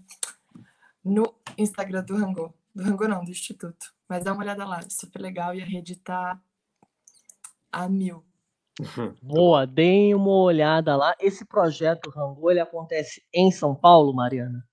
no 1.05 1.35
Instagram 1.57 2.03
do 2.03 2.17
Rango. 2.17 2.55
Do 2.75 2.83
Rango 2.83 3.09
não, 3.09 3.25
do 3.25 3.31
Instituto. 3.31 3.95
Mas 4.09 4.25
dá 4.25 4.33
uma 4.33 4.43
olhada 4.43 4.65
lá, 4.65 4.81
super 4.89 5.21
legal 5.21 5.55
e 5.55 5.63
a 5.63 5.67
rede 5.67 5.93
está 5.93 6.41
a 7.71 7.89
mil. 7.89 8.25
Boa, 9.23 9.67
deem 9.67 10.15
uma 10.15 10.31
olhada 10.31 10.97
lá. 10.97 11.15
Esse 11.21 11.45
projeto 11.45 12.11
Rango, 12.11 12.51
ele 12.51 12.61
acontece 12.61 13.23
em 13.33 13.51
São 13.51 13.75
Paulo, 13.75 14.13
Mariana? 14.13 14.67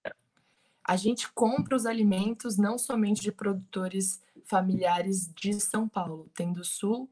A 0.84 0.96
gente 0.96 1.32
compra 1.34 1.76
os 1.76 1.86
alimentos 1.86 2.58
não 2.58 2.78
somente 2.78 3.22
de 3.22 3.32
produtores 3.32 4.22
familiares 4.46 5.32
de 5.36 5.54
São 5.60 5.88
Paulo, 5.88 6.30
tem 6.34 6.54
do 6.54 6.63
Sul 6.63 7.10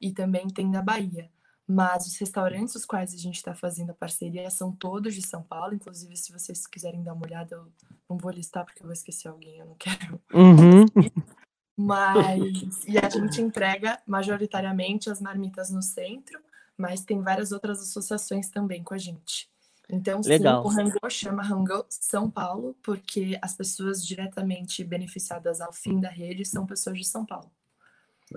e 0.00 0.12
também 0.12 0.48
tem 0.48 0.70
da 0.70 0.80
Bahia. 0.80 1.30
Mas 1.66 2.06
os 2.06 2.16
restaurantes 2.16 2.74
os 2.74 2.86
quais 2.86 3.12
a 3.12 3.18
gente 3.18 3.36
está 3.36 3.54
fazendo 3.54 3.90
a 3.90 3.94
parceria 3.94 4.48
são 4.48 4.72
todos 4.72 5.14
de 5.14 5.20
São 5.20 5.42
Paulo. 5.42 5.74
Inclusive, 5.74 6.16
se 6.16 6.32
vocês 6.32 6.66
quiserem 6.66 7.02
dar 7.02 7.12
uma 7.12 7.26
olhada, 7.26 7.56
eu 7.56 7.66
não 8.08 8.16
vou 8.16 8.30
listar 8.30 8.64
porque 8.64 8.82
eu 8.82 8.86
vou 8.86 8.94
esquecer 8.94 9.28
alguém, 9.28 9.58
eu 9.58 9.66
não 9.66 9.74
quero. 9.74 10.18
Uhum. 10.32 10.86
Mas. 11.78 12.84
e 12.88 12.98
a 12.98 13.08
gente 13.08 13.40
entrega 13.40 14.00
majoritariamente 14.04 15.08
as 15.08 15.20
marmitas 15.20 15.70
no 15.70 15.80
centro, 15.80 16.40
mas 16.76 17.04
tem 17.04 17.22
várias 17.22 17.52
outras 17.52 17.80
associações 17.80 18.48
também 18.48 18.82
com 18.82 18.94
a 18.94 18.98
gente. 18.98 19.48
Então, 19.90 20.20
Legal. 20.22 20.62
sim, 20.62 20.68
o 20.68 20.72
Rango 20.72 21.10
chama 21.10 21.42
Rango 21.42 21.86
São 21.88 22.28
Paulo, 22.28 22.76
porque 22.82 23.38
as 23.40 23.54
pessoas 23.54 24.04
diretamente 24.04 24.84
beneficiadas 24.84 25.60
ao 25.60 25.72
fim 25.72 25.98
da 25.98 26.10
rede 26.10 26.44
são 26.44 26.66
pessoas 26.66 26.98
de 26.98 27.04
São 27.06 27.24
Paulo. 27.24 27.50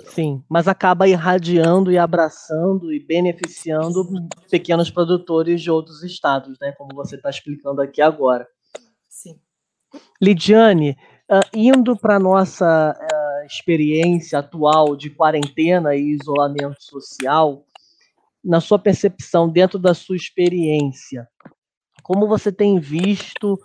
Sim, 0.05 0.41
mas 0.47 0.69
acaba 0.69 1.07
irradiando 1.07 1.91
e 1.91 1.97
abraçando 1.97 2.93
e 2.93 2.99
beneficiando 2.99 4.07
pequenos 4.49 4.89
produtores 4.89 5.61
de 5.61 5.69
outros 5.69 6.01
estados, 6.03 6.57
né? 6.61 6.71
Como 6.71 6.95
você 6.95 7.17
está 7.17 7.29
explicando 7.29 7.81
aqui 7.81 8.01
agora. 8.01 8.47
Sim. 9.09 9.37
Lidiane, 10.21 10.95
uh, 11.29 11.45
indo 11.53 11.97
para 11.97 12.17
nossa 12.17 12.97
uh, 12.97 13.20
experiência 13.51 14.39
atual 14.39 14.95
de 14.95 15.09
quarentena 15.09 15.95
e 15.95 16.15
isolamento 16.15 16.81
social, 16.81 17.65
na 18.43 18.59
sua 18.59 18.79
percepção, 18.79 19.49
dentro 19.49 19.77
da 19.77 19.93
sua 19.93 20.15
experiência, 20.15 21.27
como 22.01 22.27
você 22.27 22.51
tem 22.51 22.79
visto 22.79 23.57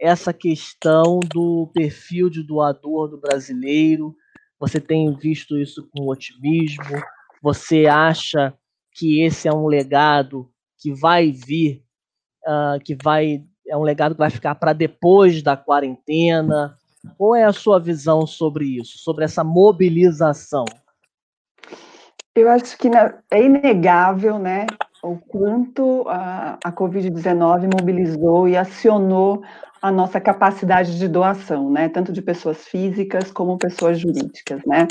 essa 0.00 0.32
questão 0.32 1.20
do 1.20 1.70
perfil 1.74 2.30
de 2.30 2.42
doador 2.42 3.08
do 3.08 3.20
brasileiro? 3.20 4.16
Você 4.58 4.80
tem 4.80 5.14
visto 5.16 5.58
isso 5.58 5.88
com 5.90 6.08
otimismo? 6.08 7.00
Você 7.42 7.86
acha 7.86 8.54
que 8.92 9.22
esse 9.22 9.48
é 9.48 9.52
um 9.52 9.66
legado 9.66 10.50
que 10.78 10.92
vai 10.92 11.30
vir, 11.30 11.84
uh, 12.46 12.82
que 12.82 12.96
vai 13.00 13.44
é 13.68 13.76
um 13.76 13.82
legado 13.82 14.14
que 14.14 14.18
vai 14.18 14.30
ficar 14.30 14.54
para 14.56 14.72
depois 14.72 15.42
da 15.42 15.56
quarentena? 15.56 16.76
Qual 17.16 17.34
é 17.34 17.44
a 17.44 17.52
sua 17.52 17.80
visão 17.80 18.26
sobre 18.26 18.80
isso, 18.80 18.98
sobre 18.98 19.24
essa 19.24 19.42
mobilização? 19.42 20.64
Eu 22.34 22.48
acho 22.48 22.78
que 22.78 22.88
é 23.30 23.42
inegável, 23.44 24.38
né, 24.38 24.66
o 25.02 25.18
quanto 25.18 26.08
a, 26.08 26.58
a 26.64 26.72
Covid-19 26.72 27.68
mobilizou 27.78 28.48
e 28.48 28.56
acionou 28.56 29.42
a 29.82 29.90
nossa 29.90 30.20
capacidade 30.20 30.96
de 30.96 31.08
doação, 31.08 31.68
né? 31.68 31.88
Tanto 31.88 32.12
de 32.12 32.22
pessoas 32.22 32.64
físicas 32.68 33.32
como 33.32 33.58
pessoas 33.58 33.98
jurídicas, 33.98 34.62
né? 34.64 34.86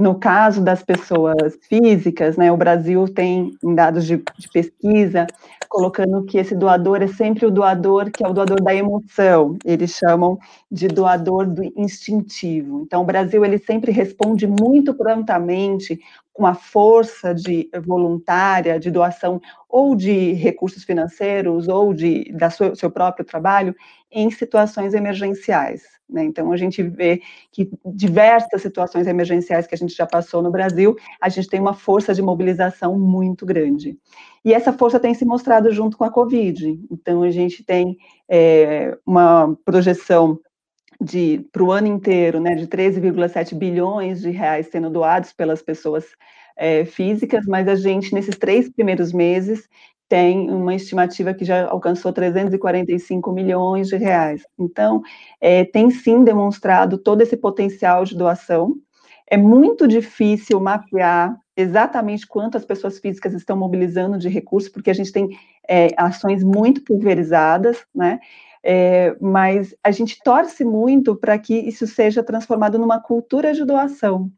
No 0.00 0.14
caso 0.14 0.64
das 0.64 0.82
pessoas 0.82 1.58
físicas, 1.68 2.34
né, 2.34 2.50
o 2.50 2.56
Brasil 2.56 3.06
tem 3.06 3.54
dados 3.62 4.06
de, 4.06 4.16
de, 4.16 4.48
pesquisa 4.48 5.26
colocando 5.68 6.24
que 6.24 6.38
esse 6.38 6.56
doador 6.56 7.02
é 7.02 7.06
sempre 7.06 7.44
o 7.44 7.50
doador 7.50 8.10
que 8.10 8.24
é 8.24 8.26
o 8.26 8.32
doador 8.32 8.62
da 8.62 8.74
emoção. 8.74 9.58
Eles 9.62 9.90
chamam 9.90 10.38
de 10.72 10.88
doador 10.88 11.46
do 11.46 11.62
instintivo. 11.76 12.80
Então, 12.80 13.02
o 13.02 13.04
Brasil 13.04 13.44
ele 13.44 13.58
sempre 13.58 13.92
responde 13.92 14.46
muito 14.46 14.94
prontamente 14.94 16.00
com 16.32 16.46
a 16.46 16.54
força 16.54 17.34
de 17.34 17.68
voluntária 17.84 18.78
de 18.78 18.90
doação 18.90 19.40
ou 19.68 19.94
de 19.94 20.32
recursos 20.32 20.84
financeiros 20.84 21.68
ou 21.68 21.92
de 21.92 22.32
da 22.32 22.50
sua, 22.50 22.74
seu 22.74 22.90
próprio 22.90 23.24
trabalho 23.24 23.74
em 24.10 24.30
situações 24.30 24.94
emergenciais. 24.94 25.82
Né? 26.08 26.24
Então, 26.24 26.52
a 26.52 26.56
gente 26.56 26.82
vê 26.82 27.22
que 27.52 27.70
diversas 27.84 28.60
situações 28.60 29.06
emergenciais 29.06 29.66
que 29.66 29.74
a 29.74 29.78
gente 29.78 29.94
já 29.94 30.06
passou 30.06 30.42
no 30.42 30.50
Brasil, 30.50 30.96
a 31.20 31.28
gente 31.28 31.48
tem 31.48 31.60
uma 31.60 31.74
força 31.74 32.12
de 32.12 32.20
mobilização 32.20 32.98
muito 32.98 33.46
grande. 33.46 33.96
E 34.44 34.52
essa 34.52 34.72
força 34.72 34.98
tem 34.98 35.14
se 35.14 35.24
mostrado 35.24 35.70
junto 35.70 35.96
com 35.96 36.04
a 36.04 36.10
Covid. 36.10 36.80
Então, 36.90 37.22
a 37.22 37.30
gente 37.30 37.62
tem 37.62 37.96
é, 38.28 38.96
uma 39.06 39.56
projeção 39.64 40.38
para 41.50 41.62
o 41.62 41.72
ano 41.72 41.86
inteiro, 41.86 42.40
né, 42.40 42.54
de 42.54 42.66
13,7 42.66 43.54
bilhões 43.54 44.20
de 44.20 44.30
reais 44.30 44.68
sendo 44.70 44.90
doados 44.90 45.32
pelas 45.32 45.62
pessoas 45.62 46.04
é, 46.56 46.84
físicas, 46.84 47.46
mas 47.46 47.66
a 47.68 47.74
gente, 47.74 48.14
nesses 48.14 48.36
três 48.36 48.68
primeiros 48.68 49.12
meses, 49.12 49.66
tem 50.10 50.50
uma 50.50 50.74
estimativa 50.74 51.32
que 51.32 51.44
já 51.44 51.68
alcançou 51.68 52.12
345 52.12 53.32
milhões 53.32 53.88
de 53.88 53.96
reais. 53.96 54.42
Então, 54.58 55.00
é, 55.40 55.64
tem 55.64 55.88
sim 55.90 56.24
demonstrado 56.24 56.98
todo 56.98 57.22
esse 57.22 57.36
potencial 57.36 58.04
de 58.04 58.16
doação. 58.16 58.74
É 59.26 59.36
muito 59.36 59.86
difícil 59.86 60.60
mapear 60.60 61.34
exatamente 61.56 62.26
quantas 62.26 62.64
pessoas 62.64 62.98
físicas 62.98 63.32
estão 63.34 63.56
mobilizando 63.56 64.18
de 64.18 64.28
recursos, 64.28 64.68
porque 64.68 64.90
a 64.90 64.94
gente 64.94 65.12
tem 65.12 65.28
é, 65.68 65.88
ações 65.96 66.42
muito 66.42 66.82
pulverizadas, 66.82 67.84
né? 67.94 68.18
É, 68.62 69.16
mas 69.20 69.74
a 69.82 69.90
gente 69.90 70.18
torce 70.22 70.64
muito 70.64 71.16
para 71.16 71.38
que 71.38 71.54
isso 71.54 71.86
seja 71.86 72.22
transformado 72.22 72.78
numa 72.78 73.00
cultura 73.00 73.54
de 73.54 73.64
doação, 73.64 74.30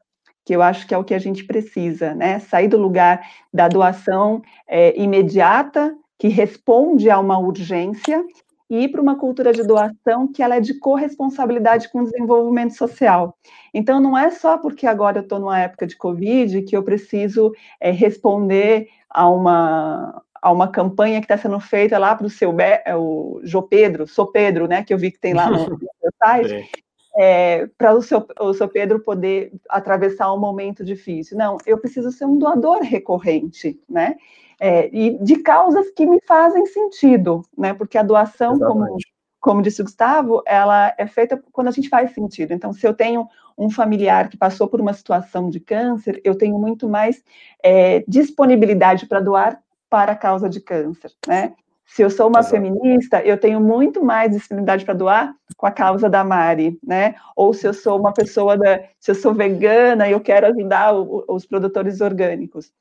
que 0.44 0.54
eu 0.54 0.62
acho 0.62 0.86
que 0.86 0.94
é 0.94 0.98
o 0.98 1.04
que 1.04 1.14
a 1.14 1.18
gente 1.18 1.44
precisa, 1.44 2.14
né? 2.14 2.38
Sair 2.38 2.68
do 2.68 2.78
lugar 2.78 3.20
da 3.52 3.68
doação 3.68 4.42
é, 4.68 5.00
imediata, 5.00 5.94
que 6.18 6.28
responde 6.28 7.10
a 7.10 7.18
uma 7.18 7.38
urgência, 7.38 8.24
e 8.72 8.84
ir 8.84 8.88
para 8.88 9.02
uma 9.02 9.18
cultura 9.18 9.52
de 9.52 9.62
doação 9.62 10.26
que 10.26 10.42
ela 10.42 10.56
é 10.56 10.60
de 10.60 10.78
corresponsabilidade 10.78 11.90
com 11.90 12.00
o 12.00 12.04
desenvolvimento 12.04 12.74
social. 12.74 13.36
Então, 13.74 14.00
não 14.00 14.16
é 14.16 14.30
só 14.30 14.56
porque 14.56 14.86
agora 14.86 15.18
eu 15.18 15.22
estou 15.22 15.38
numa 15.38 15.60
época 15.60 15.86
de 15.86 15.94
Covid 15.94 16.62
que 16.62 16.74
eu 16.74 16.82
preciso 16.82 17.52
é, 17.78 17.90
responder 17.90 18.88
a 19.10 19.28
uma, 19.28 20.22
a 20.42 20.50
uma 20.50 20.66
campanha 20.66 21.20
que 21.20 21.24
está 21.24 21.38
sendo 21.38 21.60
feita 21.60 21.96
lá 21.98 22.16
para 22.16 22.26
o 22.26 22.30
seu 22.30 22.54
é, 22.60 22.82
o 22.96 23.40
João 23.44 23.66
Pedro, 23.66 24.08
sou 24.08 24.26
Pedro, 24.26 24.66
né, 24.66 24.82
que 24.82 24.92
eu 24.92 24.98
vi 24.98 25.12
que 25.12 25.20
tem 25.20 25.32
lá 25.32 25.48
no, 25.48 25.58
no 25.70 25.78
seu 25.78 26.10
site, 26.18 26.68
é, 27.16 27.68
para 27.78 27.94
o 27.94 28.02
seu, 28.02 28.26
o 28.40 28.52
seu 28.52 28.68
Pedro 28.68 29.00
poder 29.00 29.52
atravessar 29.68 30.32
um 30.32 30.40
momento 30.40 30.84
difícil. 30.84 31.38
Não, 31.38 31.58
eu 31.64 31.78
preciso 31.78 32.10
ser 32.10 32.24
um 32.24 32.38
doador 32.38 32.80
recorrente, 32.80 33.78
né? 33.88 34.16
É, 34.58 34.88
e 34.92 35.18
de 35.22 35.36
causas 35.36 35.90
que 35.90 36.06
me 36.06 36.20
fazem 36.26 36.66
sentido, 36.66 37.42
né? 37.56 37.74
Porque 37.74 37.98
a 37.98 38.02
doação, 38.02 38.58
como, 38.58 38.96
como 39.40 39.62
disse 39.62 39.82
o 39.82 39.84
Gustavo, 39.84 40.42
ela 40.46 40.94
é 40.96 41.06
feita 41.06 41.42
quando 41.52 41.68
a 41.68 41.72
gente 41.72 41.88
faz 41.88 42.12
sentido. 42.14 42.52
Então, 42.52 42.72
se 42.72 42.86
eu 42.86 42.94
tenho 42.94 43.28
um 43.58 43.68
familiar 43.68 44.28
que 44.28 44.36
passou 44.36 44.66
por 44.66 44.80
uma 44.80 44.94
situação 44.94 45.50
de 45.50 45.60
câncer, 45.60 46.20
eu 46.24 46.34
tenho 46.34 46.58
muito 46.58 46.88
mais 46.88 47.22
é, 47.62 48.02
disponibilidade 48.08 49.06
para 49.06 49.20
doar 49.20 49.60
para 49.92 50.12
a 50.12 50.16
causa 50.16 50.48
de 50.48 50.58
câncer, 50.58 51.12
né? 51.28 51.52
Se 51.84 52.00
eu 52.00 52.08
sou 52.08 52.28
uma 52.28 52.40
Exato. 52.40 52.54
feminista, 52.54 53.20
eu 53.22 53.36
tenho 53.36 53.60
muito 53.60 54.02
mais 54.02 54.32
disponibilidade 54.32 54.86
para 54.86 54.94
doar 54.94 55.34
com 55.58 55.66
a 55.66 55.70
causa 55.70 56.08
da 56.08 56.24
Mari, 56.24 56.78
né? 56.82 57.14
Ou 57.36 57.52
se 57.52 57.66
eu 57.66 57.74
sou 57.74 58.00
uma 58.00 58.14
pessoa 58.14 58.56
da, 58.56 58.80
se 58.98 59.10
eu 59.10 59.14
sou 59.14 59.34
vegana 59.34 60.08
e 60.08 60.12
eu 60.12 60.20
quero 60.20 60.46
ajudar 60.46 60.94
o, 60.94 61.22
os 61.28 61.44
produtores 61.44 62.00
orgânicos. 62.00 62.72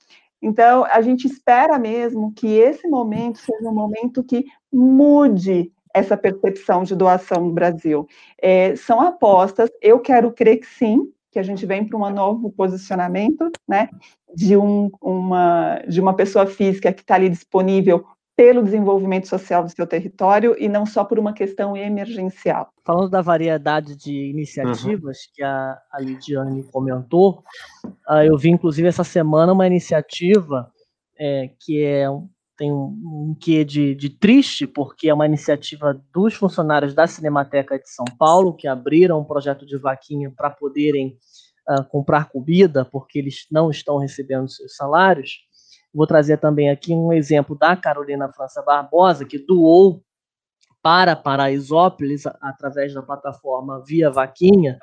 Então, 0.41 0.85
a 0.85 1.01
gente 1.01 1.27
espera 1.27 1.77
mesmo 1.77 2.31
que 2.33 2.47
esse 2.47 2.87
momento 2.87 3.39
seja 3.39 3.69
um 3.69 3.73
momento 3.73 4.23
que 4.23 4.45
mude 4.71 5.69
essa 5.93 6.15
percepção 6.15 6.83
de 6.83 6.95
doação 6.95 7.43
no 7.43 7.51
Brasil. 7.51 8.07
É, 8.41 8.73
são 8.77 9.01
apostas, 9.01 9.69
eu 9.81 9.99
quero 9.99 10.31
crer 10.31 10.59
que 10.59 10.67
sim, 10.67 11.11
que 11.31 11.39
a 11.39 11.43
gente 11.43 11.65
vem 11.65 11.87
para 11.87 11.97
um 11.97 12.09
novo 12.09 12.51
posicionamento, 12.51 13.49
né, 13.67 13.89
de, 14.35 14.57
um, 14.57 14.89
uma, 15.01 15.81
de 15.87 16.01
uma 16.01 16.13
pessoa 16.13 16.45
física 16.45 16.91
que 16.91 17.01
está 17.01 17.15
ali 17.15 17.29
disponível 17.29 18.05
pelo 18.35 18.63
desenvolvimento 18.63 19.27
social 19.27 19.63
do 19.63 19.69
seu 19.69 19.85
território 19.85 20.55
e 20.57 20.67
não 20.67 20.85
só 20.85 21.03
por 21.03 21.19
uma 21.19 21.33
questão 21.33 21.77
emergencial. 21.77 22.69
Falando 22.83 23.09
da 23.09 23.21
variedade 23.21 23.95
de 23.95 24.29
iniciativas 24.29 25.17
uhum. 25.17 25.31
que 25.35 25.43
a, 25.43 25.77
a 25.91 25.99
Lidiane 25.99 26.63
comentou, 26.63 27.43
uh, 28.09 28.23
eu 28.25 28.37
vi 28.37 28.49
inclusive 28.49 28.87
essa 28.87 29.03
semana 29.03 29.53
uma 29.53 29.67
iniciativa 29.67 30.71
é, 31.19 31.51
que 31.59 31.83
é 31.83 32.07
tem 32.61 32.71
um, 32.71 33.31
um 33.31 33.35
quê 33.39 33.65
de, 33.65 33.95
de 33.95 34.07
triste, 34.07 34.67
porque 34.67 35.09
é 35.09 35.13
uma 35.15 35.25
iniciativa 35.25 35.99
dos 36.13 36.35
funcionários 36.35 36.93
da 36.93 37.07
Cinemateca 37.07 37.79
de 37.79 37.89
São 37.89 38.05
Paulo, 38.19 38.53
que 38.53 38.67
abriram 38.67 39.19
um 39.19 39.23
projeto 39.23 39.65
de 39.65 39.79
vaquinha 39.79 40.29
para 40.29 40.51
poderem 40.51 41.17
uh, 41.67 41.83
comprar 41.85 42.29
comida, 42.29 42.85
porque 42.85 43.17
eles 43.17 43.47
não 43.51 43.71
estão 43.71 43.97
recebendo 43.97 44.47
seus 44.47 44.75
salários. 44.75 45.39
Vou 45.91 46.05
trazer 46.05 46.37
também 46.37 46.69
aqui 46.69 46.93
um 46.93 47.11
exemplo 47.11 47.57
da 47.57 47.75
Carolina 47.75 48.31
França 48.31 48.61
Barbosa, 48.61 49.25
que 49.25 49.39
doou 49.39 50.03
para 50.83 51.15
Paraisópolis 51.15 52.27
através 52.39 52.93
da 52.93 53.01
plataforma 53.01 53.83
Via 53.83 54.11
Vaquinha, 54.11 54.77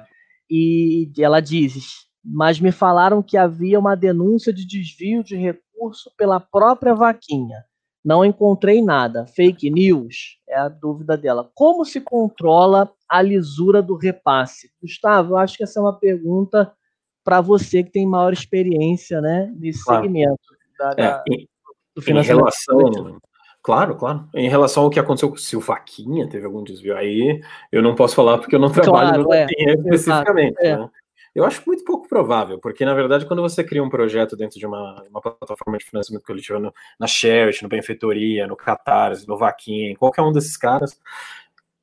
e 0.50 1.08
ela 1.16 1.38
diz: 1.38 2.08
Mas 2.24 2.58
me 2.58 2.72
falaram 2.72 3.22
que 3.22 3.36
havia 3.36 3.78
uma 3.78 3.94
denúncia 3.94 4.52
de 4.52 4.66
desvio 4.66 5.22
de 5.22 5.36
recurso 5.78 6.10
pela 6.16 6.40
própria 6.40 6.94
Vaquinha. 6.94 7.64
Não 8.04 8.24
encontrei 8.24 8.82
nada. 8.82 9.26
Fake 9.26 9.70
news? 9.70 10.38
É 10.48 10.56
a 10.56 10.68
dúvida 10.68 11.16
dela. 11.16 11.50
Como 11.54 11.84
se 11.84 12.00
controla 12.00 12.90
a 13.08 13.22
lisura 13.22 13.82
do 13.82 13.94
repasse? 13.94 14.70
Gustavo, 14.80 15.34
eu 15.34 15.36
acho 15.36 15.56
que 15.56 15.64
essa 15.64 15.78
é 15.78 15.82
uma 15.82 15.98
pergunta 15.98 16.72
para 17.24 17.40
você 17.40 17.82
que 17.82 17.90
tem 17.90 18.06
maior 18.06 18.32
experiência 18.32 19.20
né, 19.20 19.52
nesse 19.58 19.84
claro. 19.84 20.02
segmento 20.02 20.38
da, 20.78 20.90
é, 20.92 20.94
da, 20.96 21.24
em, 21.30 21.48
do 21.94 22.00
financiamento. 22.00 22.46
Em 22.46 22.76
relação, 22.80 23.20
claro, 23.62 23.96
claro. 23.96 24.28
Em 24.34 24.48
relação 24.48 24.84
ao 24.84 24.90
que 24.90 25.00
aconteceu, 25.00 25.36
se 25.36 25.56
o 25.56 25.60
Vaquinha 25.60 26.28
teve 26.28 26.46
algum 26.46 26.62
desvio, 26.62 26.96
aí 26.96 27.40
eu 27.70 27.82
não 27.82 27.94
posso 27.94 28.14
falar 28.14 28.38
porque 28.38 28.54
eu 28.54 28.60
não 28.60 28.70
trabalho 28.70 29.08
claro, 29.08 29.22
no 29.24 29.34
é, 29.34 29.42
Vaquinha 29.42 29.70
é, 29.70 29.74
especificamente. 29.74 30.56
É. 30.60 30.78
Né? 30.78 30.90
Eu 31.38 31.44
acho 31.44 31.62
muito 31.64 31.84
pouco 31.84 32.08
provável, 32.08 32.58
porque 32.58 32.84
na 32.84 32.92
verdade, 32.92 33.24
quando 33.24 33.40
você 33.40 33.62
cria 33.62 33.80
um 33.80 33.88
projeto 33.88 34.36
dentro 34.36 34.58
de 34.58 34.66
uma, 34.66 35.04
uma 35.08 35.20
plataforma 35.20 35.78
de 35.78 35.84
financiamento 35.84 36.24
coletivo, 36.24 36.58
no, 36.58 36.74
na 36.98 37.06
Charity, 37.06 37.62
no 37.62 37.68
Benfeitoria, 37.68 38.44
no 38.48 38.56
Catarse, 38.56 39.28
no 39.28 39.38
Vaquinha, 39.38 39.92
em 39.92 39.94
qualquer 39.94 40.22
um 40.22 40.32
desses 40.32 40.56
caras, 40.56 41.00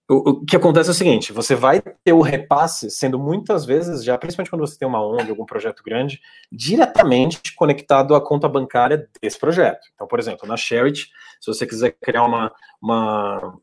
o, 0.09 0.31
o, 0.31 0.45
que 0.45 0.57
acontece 0.57 0.89
é 0.89 0.91
o 0.91 0.95
seguinte: 0.95 1.31
você 1.31 1.55
vai 1.55 1.81
ter 1.81 2.11
o 2.11 2.19
repasse 2.19 2.91
sendo 2.91 3.17
muitas 3.17 3.65
vezes, 3.65 4.03
já 4.03 4.17
principalmente 4.17 4.49
quando 4.49 4.67
você 4.67 4.77
tem 4.77 4.87
uma 4.87 5.01
ONG, 5.01 5.29
algum 5.29 5.45
projeto 5.45 5.81
grande, 5.81 6.19
diretamente 6.51 7.55
conectado 7.55 8.13
à 8.13 8.19
conta 8.19 8.49
bancária 8.49 9.07
desse 9.21 9.39
projeto. 9.39 9.87
Então, 9.93 10.05
por 10.05 10.19
exemplo, 10.19 10.45
na 10.45 10.57
Charity, 10.57 11.09
se 11.39 11.47
você 11.47 11.65
quiser 11.65 11.95
criar 12.01 12.25
uma, 12.25 12.51
uma 12.81 13.57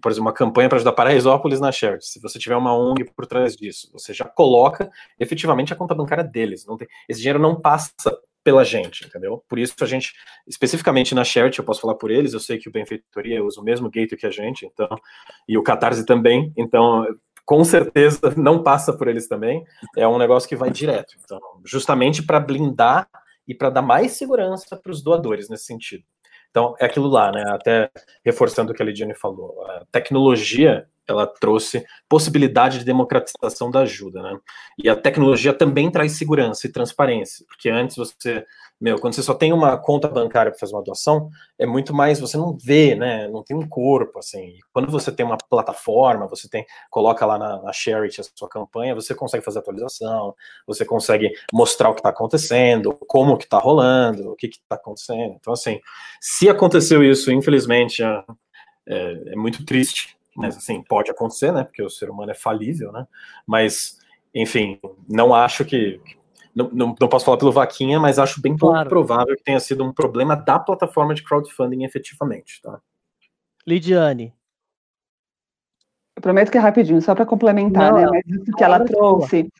por 0.00 0.10
exemplo, 0.10 0.26
uma 0.26 0.32
campanha 0.32 0.68
para 0.68 0.76
ajudar 0.76 0.92
Paraisópolis 0.92 1.60
na 1.60 1.72
Charity, 1.72 2.06
se 2.06 2.20
você 2.20 2.38
tiver 2.38 2.56
uma 2.56 2.76
ONG 2.76 3.04
por 3.04 3.26
trás 3.26 3.56
disso, 3.56 3.90
você 3.92 4.12
já 4.12 4.24
coloca 4.24 4.90
efetivamente 5.18 5.72
a 5.72 5.76
conta 5.76 5.94
bancária 5.94 6.24
deles. 6.24 6.64
Tem, 6.78 6.88
esse 7.08 7.20
dinheiro 7.20 7.38
não 7.38 7.60
passa 7.60 7.92
pela 8.46 8.64
gente, 8.64 9.04
entendeu? 9.04 9.42
Por 9.48 9.58
isso 9.58 9.74
a 9.80 9.86
gente, 9.86 10.12
especificamente 10.46 11.16
na 11.16 11.24
Charity, 11.24 11.58
eu 11.58 11.64
posso 11.64 11.80
falar 11.80 11.96
por 11.96 12.12
eles, 12.12 12.32
eu 12.32 12.38
sei 12.38 12.58
que 12.58 12.68
o 12.68 12.72
Benfeitoria 12.72 13.42
usa 13.42 13.60
o 13.60 13.64
mesmo 13.64 13.90
gateway 13.90 14.16
que 14.16 14.26
a 14.26 14.30
gente, 14.30 14.64
então, 14.64 14.88
e 15.48 15.58
o 15.58 15.64
Catarse 15.64 16.06
também, 16.06 16.52
então, 16.56 17.04
com 17.44 17.64
certeza 17.64 18.20
não 18.38 18.62
passa 18.62 18.92
por 18.92 19.08
eles 19.08 19.26
também, 19.26 19.64
é 19.96 20.06
um 20.06 20.16
negócio 20.16 20.48
que 20.48 20.54
vai 20.54 20.70
direto, 20.70 21.16
então, 21.24 21.40
justamente 21.64 22.22
para 22.22 22.38
blindar 22.38 23.08
e 23.48 23.54
para 23.54 23.68
dar 23.70 23.82
mais 23.82 24.12
segurança 24.12 24.76
para 24.76 24.92
os 24.92 25.02
doadores 25.02 25.48
nesse 25.48 25.64
sentido. 25.64 26.04
Então, 26.56 26.74
é 26.80 26.86
aquilo 26.86 27.06
lá, 27.06 27.30
né? 27.30 27.44
Até 27.50 27.90
reforçando 28.24 28.72
o 28.72 28.74
que 28.74 28.82
a 28.82 28.86
Lidiane 28.86 29.14
falou. 29.14 29.62
A 29.66 29.84
tecnologia 29.92 30.86
ela 31.08 31.26
trouxe 31.26 31.84
possibilidade 32.08 32.80
de 32.80 32.84
democratização 32.84 33.70
da 33.70 33.80
ajuda, 33.80 34.22
né? 34.22 34.38
E 34.78 34.88
a 34.88 34.96
tecnologia 34.96 35.52
também 35.52 35.90
traz 35.90 36.12
segurança 36.12 36.66
e 36.66 36.72
transparência, 36.72 37.44
porque 37.46 37.68
antes 37.68 37.96
você, 37.96 38.44
meu, 38.80 38.98
quando 38.98 39.14
você 39.14 39.22
só 39.22 39.32
tem 39.32 39.52
uma 39.52 39.78
conta 39.78 40.08
bancária 40.08 40.50
para 40.50 40.58
fazer 40.58 40.74
uma 40.74 40.82
doação, 40.82 41.30
é 41.58 41.64
muito 41.64 41.94
mais, 41.94 42.20
você 42.20 42.36
não 42.36 42.56
vê, 42.56 42.94
né? 42.94 43.26
Não 43.28 43.42
tem 43.42 43.56
um 43.56 43.66
corpo, 43.66 44.18
assim. 44.18 44.58
Quando 44.72 44.90
você 44.90 45.10
tem 45.10 45.24
uma 45.24 45.38
plataforma, 45.38 46.26
você 46.26 46.48
tem, 46.48 46.66
coloca 46.90 47.24
lá 47.24 47.38
na, 47.38 47.62
na 47.62 47.72
Charity 47.72 48.20
a 48.20 48.24
sua 48.34 48.48
campanha, 48.48 48.94
você 48.94 49.14
consegue 49.14 49.44
fazer 49.44 49.60
atualização, 49.60 50.34
você 50.66 50.84
consegue 50.84 51.32
mostrar 51.52 51.90
o 51.90 51.94
que 51.94 52.00
está 52.00 52.10
acontecendo, 52.10 52.92
como 53.06 53.38
que 53.38 53.44
está 53.44 53.58
rolando, 53.58 54.32
o 54.32 54.36
que 54.36 54.46
está 54.46 54.74
acontecendo. 54.74 55.36
Então, 55.40 55.52
assim, 55.52 55.80
se 56.20 56.48
aconteceu 56.48 57.02
isso, 57.02 57.30
infelizmente, 57.32 58.02
é, 58.02 58.24
é, 58.86 59.32
é 59.32 59.36
muito 59.36 59.64
triste, 59.64 60.15
mas 60.36 60.56
assim, 60.56 60.82
pode 60.82 61.10
acontecer, 61.10 61.52
né? 61.52 61.64
Porque 61.64 61.82
o 61.82 61.90
ser 61.90 62.10
humano 62.10 62.30
é 62.30 62.34
falível, 62.34 62.92
né? 62.92 63.06
Mas, 63.46 63.98
enfim, 64.34 64.78
não 65.08 65.34
acho 65.34 65.64
que. 65.64 66.00
Não, 66.54 66.70
não, 66.72 66.94
não 66.98 67.08
posso 67.08 67.24
falar 67.24 67.36
pelo 67.36 67.52
Vaquinha, 67.52 68.00
mas 68.00 68.18
acho 68.18 68.40
bem 68.40 68.56
pouco 68.56 68.74
claro. 68.74 68.88
provável 68.88 69.36
que 69.36 69.44
tenha 69.44 69.60
sido 69.60 69.84
um 69.84 69.92
problema 69.92 70.34
da 70.34 70.58
plataforma 70.58 71.14
de 71.14 71.22
crowdfunding 71.22 71.84
efetivamente, 71.84 72.62
tá? 72.62 72.80
Lidiane. 73.66 74.32
Eu 76.16 76.22
prometo 76.22 76.50
que 76.50 76.56
é 76.56 76.60
rapidinho, 76.60 77.02
só 77.02 77.14
para 77.14 77.26
complementar, 77.26 77.92
não, 77.92 78.00
né? 78.00 78.06
Mas 78.10 78.40
isso 78.40 78.52
que 78.52 78.64
ela 78.64 78.80
trouxe, 78.80 79.50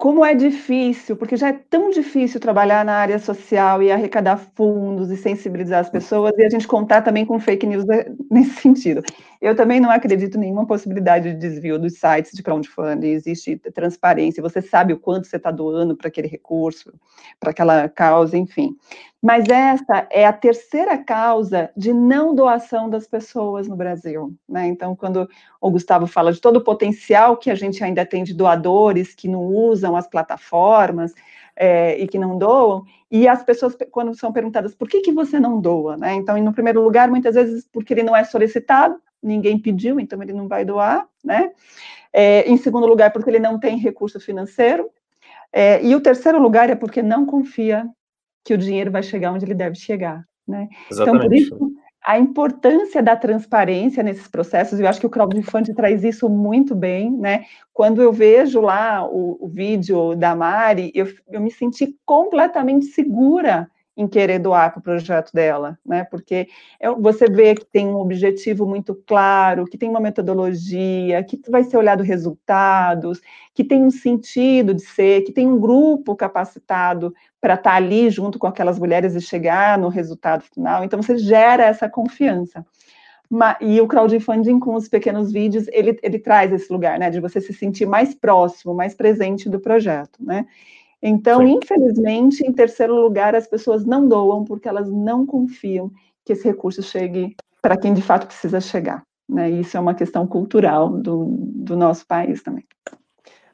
como 0.00 0.24
é 0.24 0.34
difícil, 0.34 1.14
porque 1.14 1.36
já 1.36 1.50
é 1.50 1.52
tão 1.52 1.90
difícil 1.90 2.40
trabalhar 2.40 2.84
na 2.86 2.94
área 2.94 3.18
social 3.18 3.82
e 3.82 3.92
arrecadar 3.92 4.38
fundos 4.38 5.10
e 5.10 5.16
sensibilizar 5.16 5.80
as 5.80 5.90
pessoas, 5.90 6.32
e 6.38 6.42
a 6.42 6.48
gente 6.48 6.66
contar 6.66 7.02
também 7.02 7.26
com 7.26 7.38
fake 7.38 7.66
news 7.66 7.84
nesse 8.30 8.62
sentido. 8.62 9.02
Eu 9.40 9.56
também 9.56 9.80
não 9.80 9.90
acredito 9.90 10.36
em 10.36 10.40
nenhuma 10.40 10.66
possibilidade 10.66 11.32
de 11.32 11.38
desvio 11.38 11.78
dos 11.78 11.98
sites 11.98 12.32
de 12.32 12.42
crowdfunding, 12.42 13.08
existe 13.08 13.56
transparência, 13.56 14.42
você 14.42 14.60
sabe 14.60 14.92
o 14.92 14.98
quanto 14.98 15.26
você 15.26 15.36
está 15.36 15.50
doando 15.50 15.96
para 15.96 16.08
aquele 16.08 16.28
recurso, 16.28 16.92
para 17.38 17.50
aquela 17.50 17.88
causa, 17.88 18.36
enfim. 18.36 18.76
Mas 19.22 19.48
essa 19.48 20.06
é 20.10 20.26
a 20.26 20.32
terceira 20.32 20.98
causa 20.98 21.70
de 21.74 21.90
não 21.92 22.34
doação 22.34 22.90
das 22.90 23.06
pessoas 23.06 23.66
no 23.66 23.76
Brasil. 23.76 24.34
Né? 24.46 24.66
Então, 24.66 24.94
quando 24.94 25.26
o 25.58 25.70
Gustavo 25.70 26.06
fala 26.06 26.32
de 26.32 26.40
todo 26.40 26.58
o 26.58 26.64
potencial 26.64 27.36
que 27.36 27.50
a 27.50 27.54
gente 27.54 27.82
ainda 27.82 28.04
tem 28.04 28.22
de 28.22 28.34
doadores 28.34 29.14
que 29.14 29.26
não 29.26 29.44
usam 29.44 29.96
as 29.96 30.06
plataformas 30.06 31.14
é, 31.56 31.98
e 31.98 32.06
que 32.06 32.18
não 32.18 32.36
doam, 32.36 32.84
e 33.10 33.26
as 33.26 33.42
pessoas, 33.42 33.76
quando 33.90 34.14
são 34.14 34.32
perguntadas 34.32 34.74
por 34.74 34.88
que, 34.88 35.00
que 35.00 35.12
você 35.12 35.40
não 35.40 35.60
doa, 35.60 35.96
né? 35.96 36.14
Então, 36.14 36.36
no 36.38 36.52
primeiro 36.52 36.82
lugar, 36.82 37.10
muitas 37.10 37.34
vezes 37.34 37.66
porque 37.72 37.92
ele 37.92 38.04
não 38.04 38.14
é 38.14 38.22
solicitado, 38.22 38.96
ninguém 39.22 39.58
pediu, 39.58 39.98
então 39.98 40.22
ele 40.22 40.32
não 40.32 40.46
vai 40.46 40.64
doar, 40.64 41.06
né? 41.22 41.50
É, 42.12 42.48
em 42.48 42.56
segundo 42.56 42.86
lugar, 42.86 43.12
porque 43.12 43.30
ele 43.30 43.38
não 43.38 43.58
tem 43.58 43.78
recurso 43.78 44.20
financeiro. 44.20 44.90
É, 45.52 45.84
e 45.84 45.94
o 45.96 46.00
terceiro 46.00 46.40
lugar 46.40 46.70
é 46.70 46.74
porque 46.74 47.02
não 47.02 47.26
confia 47.26 47.88
que 48.44 48.54
o 48.54 48.58
dinheiro 48.58 48.90
vai 48.90 49.02
chegar 49.02 49.32
onde 49.32 49.44
ele 49.44 49.54
deve 49.54 49.76
chegar. 49.76 50.24
Né? 50.46 50.68
Exatamente. 50.90 51.26
Então, 51.26 51.28
por 51.28 51.34
isso, 51.34 51.69
a 52.10 52.18
importância 52.18 53.00
da 53.00 53.14
transparência 53.14 54.02
nesses 54.02 54.26
processos, 54.26 54.80
eu 54.80 54.88
acho 54.88 54.98
que 54.98 55.06
o 55.06 55.10
crowdfunding 55.10 55.72
traz 55.74 56.02
isso 56.02 56.28
muito 56.28 56.74
bem, 56.74 57.08
né? 57.08 57.44
Quando 57.72 58.02
eu 58.02 58.12
vejo 58.12 58.60
lá 58.60 59.06
o, 59.08 59.38
o 59.40 59.48
vídeo 59.48 60.16
da 60.16 60.34
Mari, 60.34 60.90
eu, 60.92 61.06
eu 61.30 61.40
me 61.40 61.52
senti 61.52 61.96
completamente 62.04 62.86
segura 62.86 63.70
em 64.00 64.08
querer 64.08 64.38
doar 64.38 64.70
para 64.72 64.80
o 64.80 64.82
projeto 64.82 65.30
dela, 65.30 65.78
né? 65.84 66.04
Porque 66.04 66.48
você 66.98 67.26
vê 67.26 67.54
que 67.54 67.66
tem 67.66 67.86
um 67.86 67.96
objetivo 67.96 68.66
muito 68.66 68.94
claro, 68.94 69.66
que 69.66 69.76
tem 69.76 69.90
uma 69.90 70.00
metodologia, 70.00 71.22
que 71.22 71.38
vai 71.50 71.62
ser 71.64 71.76
olhado 71.76 72.02
resultados, 72.02 73.20
que 73.54 73.62
tem 73.62 73.82
um 73.84 73.90
sentido 73.90 74.72
de 74.72 74.80
ser, 74.80 75.20
que 75.22 75.32
tem 75.32 75.46
um 75.46 75.60
grupo 75.60 76.16
capacitado 76.16 77.14
para 77.38 77.54
estar 77.54 77.72
tá 77.72 77.76
ali 77.76 78.08
junto 78.08 78.38
com 78.38 78.46
aquelas 78.46 78.78
mulheres 78.78 79.14
e 79.14 79.20
chegar 79.20 79.76
no 79.76 79.88
resultado 79.88 80.42
final. 80.44 80.82
Então 80.82 81.02
você 81.02 81.18
gera 81.18 81.64
essa 81.64 81.86
confiança. 81.86 82.64
E 83.60 83.80
o 83.80 83.86
crowdfunding 83.86 84.58
com 84.58 84.74
os 84.74 84.88
pequenos 84.88 85.30
vídeos, 85.30 85.66
ele, 85.68 85.96
ele 86.02 86.18
traz 86.18 86.50
esse 86.52 86.72
lugar, 86.72 86.98
né, 86.98 87.10
de 87.10 87.20
você 87.20 87.40
se 87.40 87.52
sentir 87.52 87.86
mais 87.86 88.14
próximo, 88.14 88.74
mais 88.74 88.94
presente 88.94 89.48
do 89.48 89.60
projeto, 89.60 90.18
né? 90.20 90.46
Então, 91.02 91.46
Sim. 91.46 91.58
infelizmente, 91.62 92.46
em 92.46 92.52
terceiro 92.52 92.94
lugar, 92.94 93.34
as 93.34 93.46
pessoas 93.46 93.84
não 93.84 94.06
doam 94.06 94.44
porque 94.44 94.68
elas 94.68 94.90
não 94.90 95.24
confiam 95.24 95.90
que 96.24 96.32
esse 96.32 96.46
recurso 96.46 96.82
chegue 96.82 97.36
para 97.62 97.76
quem 97.76 97.94
de 97.94 98.02
fato 98.02 98.26
precisa 98.26 98.60
chegar. 98.60 99.02
Né? 99.28 99.48
Isso 99.50 99.76
é 99.76 99.80
uma 99.80 99.94
questão 99.94 100.26
cultural 100.26 100.90
do, 100.90 101.26
do 101.38 101.76
nosso 101.76 102.06
país 102.06 102.42
também. 102.42 102.66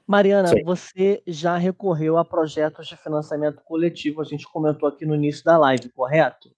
Mariana, 0.07 0.49
Sim. 0.49 0.63
você 0.65 1.23
já 1.27 1.57
recorreu 1.57 2.17
a 2.17 2.25
projetos 2.25 2.87
de 2.87 2.97
financiamento 2.97 3.63
coletivo, 3.65 4.21
a 4.21 4.25
gente 4.25 4.47
comentou 4.47 4.89
aqui 4.89 5.05
no 5.05 5.15
início 5.15 5.45
da 5.45 5.59
live, 5.59 5.89
correto? 5.89 6.51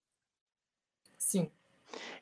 Sim. 1.16 1.50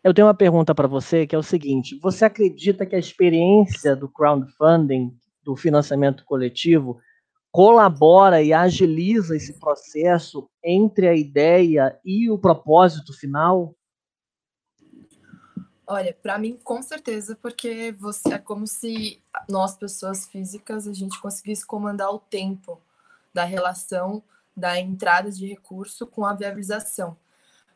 Eu 0.03 0.15
tenho 0.15 0.29
uma 0.29 0.35
pergunta 0.35 0.73
para 0.73 0.87
você 0.87 1.27
que 1.27 1.35
é 1.35 1.39
o 1.39 1.43
seguinte: 1.43 1.99
você 2.01 2.25
acredita 2.25 2.87
que 2.87 2.95
a 2.95 2.99
experiência 2.99 3.97
do 3.97 4.09
crowdfunding, 4.09 5.17
do 5.43 5.57
financiamento 5.57 6.25
coletivo, 6.25 7.01
colabora 7.57 8.42
e 8.42 8.53
agiliza 8.53 9.35
esse 9.35 9.55
processo 9.55 10.47
entre 10.62 11.09
a 11.09 11.16
ideia 11.16 11.99
e 12.05 12.31
o 12.31 12.37
propósito 12.37 13.14
final? 13.14 13.75
Olha, 15.87 16.12
para 16.12 16.38
mim, 16.38 16.59
com 16.62 16.83
certeza, 16.83 17.35
porque 17.40 17.92
você 17.92 18.35
é 18.35 18.38
como 18.38 18.66
se 18.66 19.23
nós, 19.49 19.75
pessoas 19.75 20.27
físicas, 20.27 20.87
a 20.87 20.92
gente 20.92 21.19
conseguisse 21.19 21.64
comandar 21.64 22.11
o 22.11 22.19
tempo 22.19 22.79
da 23.33 23.45
relação 23.45 24.23
da 24.55 24.79
entrada 24.79 25.31
de 25.31 25.47
recurso 25.47 26.07
com 26.07 26.27
a 26.27 26.35
viabilização. 26.35 27.16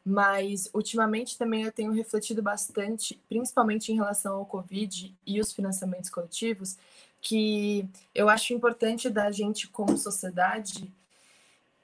Mas, 0.05 0.69
ultimamente, 0.75 1.39
também 1.39 1.63
eu 1.63 1.73
tenho 1.73 1.93
refletido 1.93 2.43
bastante, 2.43 3.19
principalmente 3.31 3.91
em 3.91 3.95
relação 3.95 4.37
ao 4.37 4.45
Covid 4.45 5.17
e 5.27 5.41
os 5.41 5.53
financiamentos 5.53 6.11
coletivos, 6.11 6.77
que 7.21 7.89
eu 8.15 8.29
acho 8.29 8.55
importante 8.55 9.11
da 9.11 9.31
gente, 9.31 9.69
como 9.69 9.97
sociedade, 9.97 10.93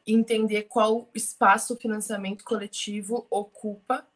entender 0.07 0.65
qual 0.65 1.09
espaço 1.15 1.75
o 1.75 1.77
financiamento 1.77 2.45
coletivo 2.45 3.27
ocupa 3.29 4.07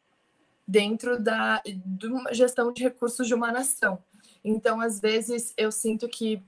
dentro 0.67 1.21
da 1.21 1.61
de 1.65 2.07
uma 2.07 2.33
gestão 2.33 2.71
de 2.71 2.83
recursos 2.83 3.27
de 3.27 3.33
uma 3.33 3.51
nação. 3.51 3.99
Então, 4.43 4.79
às 4.81 4.99
vezes, 4.99 5.53
eu 5.57 5.71
sinto 5.71 6.07
que 6.07 6.41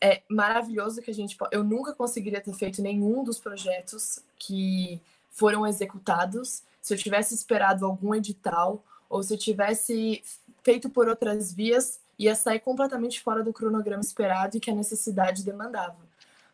é 0.00 0.22
maravilhoso 0.28 1.02
que 1.02 1.10
a 1.10 1.14
gente. 1.14 1.36
Eu 1.50 1.64
nunca 1.64 1.92
conseguiria 1.92 2.40
ter 2.40 2.54
feito 2.54 2.80
nenhum 2.80 3.24
dos 3.24 3.38
projetos 3.38 4.20
que 4.38 5.00
foram 5.30 5.66
executados 5.66 6.62
se 6.80 6.94
eu 6.94 6.98
tivesse 6.98 7.34
esperado 7.34 7.84
algum 7.84 8.14
edital 8.14 8.84
ou 9.08 9.22
se 9.22 9.34
eu 9.34 9.38
tivesse 9.38 10.22
feito 10.62 10.88
por 10.88 11.08
outras 11.08 11.52
vias 11.52 11.98
ia 12.18 12.34
sair 12.34 12.60
completamente 12.60 13.20
fora 13.20 13.42
do 13.42 13.52
cronograma 13.52 14.02
esperado 14.02 14.56
e 14.56 14.60
que 14.60 14.70
a 14.70 14.74
necessidade 14.74 15.44
demandava. 15.44 15.98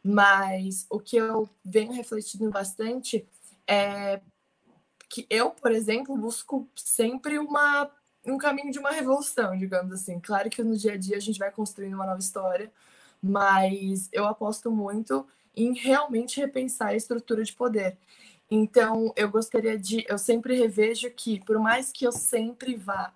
Mas 0.03 0.87
o 0.89 0.99
que 0.99 1.17
eu 1.17 1.49
venho 1.65 1.93
refletindo 1.93 2.51
bastante 2.51 3.27
é 3.67 4.21
que 5.09 5.27
eu, 5.29 5.51
por 5.51 5.73
exemplo, 5.73 6.17
busco 6.17 6.69
sempre 6.75 7.39
uma, 7.39 7.91
um 8.25 8.39
caminho 8.39 8.71
de 8.71 8.79
uma 8.79 8.91
revolução, 8.91 9.57
digamos 9.59 9.93
assim. 9.93 10.21
Claro 10.21 10.49
que 10.49 10.63
no 10.63 10.77
dia 10.77 10.93
a 10.93 10.97
dia 10.97 11.17
a 11.17 11.21
gente 11.21 11.39
vai 11.39 11.51
construindo 11.51 11.95
uma 11.95 12.07
nova 12.07 12.21
história, 12.21 12.73
mas 13.23 14.09
eu 14.13 14.27
aposto 14.27 14.71
muito 14.71 15.27
em 15.55 15.75
realmente 15.75 16.41
repensar 16.41 16.89
a 16.89 16.97
estrutura 16.97 17.43
de 17.43 17.53
poder. 17.53 17.99
Então, 18.51 19.13
eu 19.17 19.31
gostaria 19.31 19.79
de. 19.79 20.05
Eu 20.09 20.19
sempre 20.19 20.57
revejo 20.57 21.11
que, 21.11 21.45
por 21.45 21.59
mais 21.59 21.93
que 21.93 22.05
eu 22.07 22.13
sempre 22.13 22.75
vá 22.77 23.13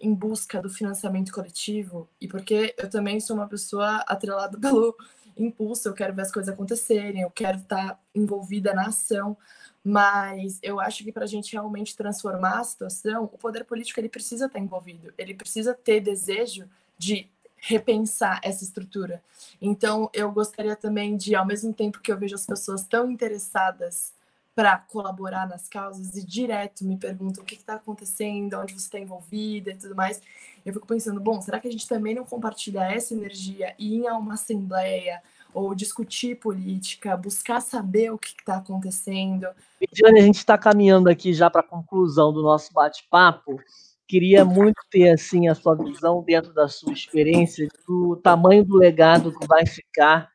em 0.00 0.14
busca 0.14 0.60
do 0.60 0.70
financiamento 0.70 1.32
coletivo 1.32 2.08
e 2.20 2.26
porque 2.26 2.74
eu 2.78 2.88
também 2.88 3.20
sou 3.20 3.36
uma 3.36 3.46
pessoa 3.46 3.98
atrelada 4.06 4.56
pelo 4.58 4.96
impulso, 5.36 5.88
eu 5.88 5.94
quero 5.94 6.14
ver 6.14 6.22
as 6.22 6.32
coisas 6.32 6.52
acontecerem, 6.52 7.22
eu 7.22 7.30
quero 7.30 7.58
estar 7.58 8.00
envolvida 8.14 8.74
na 8.74 8.88
ação, 8.88 9.36
mas 9.82 10.58
eu 10.62 10.78
acho 10.80 11.04
que 11.04 11.12
para 11.12 11.24
a 11.24 11.28
gente 11.28 11.52
realmente 11.52 11.96
transformar 11.96 12.60
a 12.60 12.64
situação, 12.64 13.24
o 13.24 13.38
poder 13.38 13.64
político 13.64 14.00
ele 14.00 14.08
precisa 14.08 14.46
estar 14.46 14.58
envolvido, 14.58 15.12
ele 15.16 15.34
precisa 15.34 15.72
ter 15.72 16.00
desejo 16.00 16.68
de 16.98 17.28
repensar 17.56 18.40
essa 18.42 18.64
estrutura. 18.64 19.22
Então, 19.60 20.10
eu 20.14 20.30
gostaria 20.32 20.74
também 20.74 21.16
de, 21.16 21.34
ao 21.34 21.46
mesmo 21.46 21.72
tempo 21.72 22.00
que 22.00 22.10
eu 22.10 22.18
vejo 22.18 22.34
as 22.34 22.46
pessoas 22.46 22.84
tão 22.84 23.10
interessadas 23.10 24.14
para 24.54 24.76
colaborar 24.76 25.48
nas 25.48 25.68
causas 25.68 26.16
e 26.16 26.26
direto 26.26 26.84
me 26.84 26.96
perguntam 26.96 27.42
o 27.42 27.46
que 27.46 27.54
está 27.54 27.74
acontecendo, 27.74 28.58
onde 28.58 28.72
você 28.72 28.86
está 28.86 28.98
envolvida 28.98 29.70
e 29.70 29.76
tudo 29.76 29.94
mais. 29.94 30.20
Eu 30.64 30.72
fico 30.72 30.86
pensando, 30.86 31.20
bom, 31.20 31.40
será 31.40 31.60
que 31.60 31.68
a 31.68 31.70
gente 31.70 31.88
também 31.88 32.14
não 32.14 32.24
compartilha 32.24 32.90
essa 32.90 33.14
energia 33.14 33.74
e 33.78 33.98
ir 33.98 34.06
a 34.06 34.16
uma 34.16 34.34
assembleia 34.34 35.22
ou 35.52 35.74
discutir 35.74 36.36
política, 36.36 37.16
buscar 37.16 37.60
saber 37.60 38.10
o 38.10 38.18
que 38.18 38.28
está 38.28 38.56
acontecendo? 38.56 39.48
Diane, 39.92 40.20
a 40.20 40.24
gente 40.24 40.38
está 40.38 40.58
caminhando 40.58 41.08
aqui 41.08 41.32
já 41.32 41.48
para 41.48 41.60
a 41.60 41.66
conclusão 41.66 42.32
do 42.32 42.42
nosso 42.42 42.72
bate-papo. 42.72 43.60
queria 44.06 44.44
muito 44.44 44.80
ter 44.90 45.10
assim 45.10 45.48
a 45.48 45.54
sua 45.54 45.74
visão 45.74 46.22
dentro 46.22 46.52
da 46.52 46.68
sua 46.68 46.92
experiência 46.92 47.68
do 47.86 48.16
tamanho 48.16 48.64
do 48.64 48.76
legado 48.76 49.36
que 49.36 49.46
vai 49.46 49.66
ficar 49.66 50.30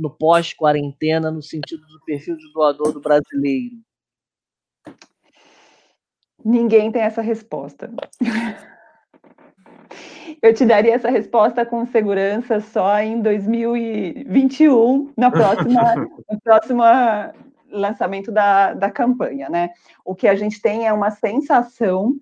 no 0.00 0.10
pós-quarentena 0.10 1.30
no 1.30 1.42
sentido 1.42 1.86
do 1.86 2.00
perfil 2.04 2.36
de 2.36 2.50
doador 2.52 2.92
do 2.92 3.00
brasileiro. 3.00 3.76
Ninguém 6.42 6.90
tem 6.90 7.02
essa 7.02 7.20
resposta. 7.20 7.92
Eu 10.40 10.54
te 10.54 10.64
daria 10.64 10.94
essa 10.94 11.10
resposta 11.10 11.66
com 11.66 11.84
segurança 11.84 12.60
só 12.60 12.98
em 13.00 13.20
2021, 13.20 15.12
na 15.14 15.30
próxima, 15.30 15.94
no 16.30 16.40
próximo 16.40 16.82
lançamento 17.70 18.32
da, 18.32 18.72
da 18.72 18.90
campanha, 18.90 19.50
né? 19.50 19.70
O 20.02 20.14
que 20.14 20.26
a 20.26 20.34
gente 20.34 20.62
tem 20.62 20.86
é 20.86 20.92
uma 20.92 21.10
sensação 21.10 22.16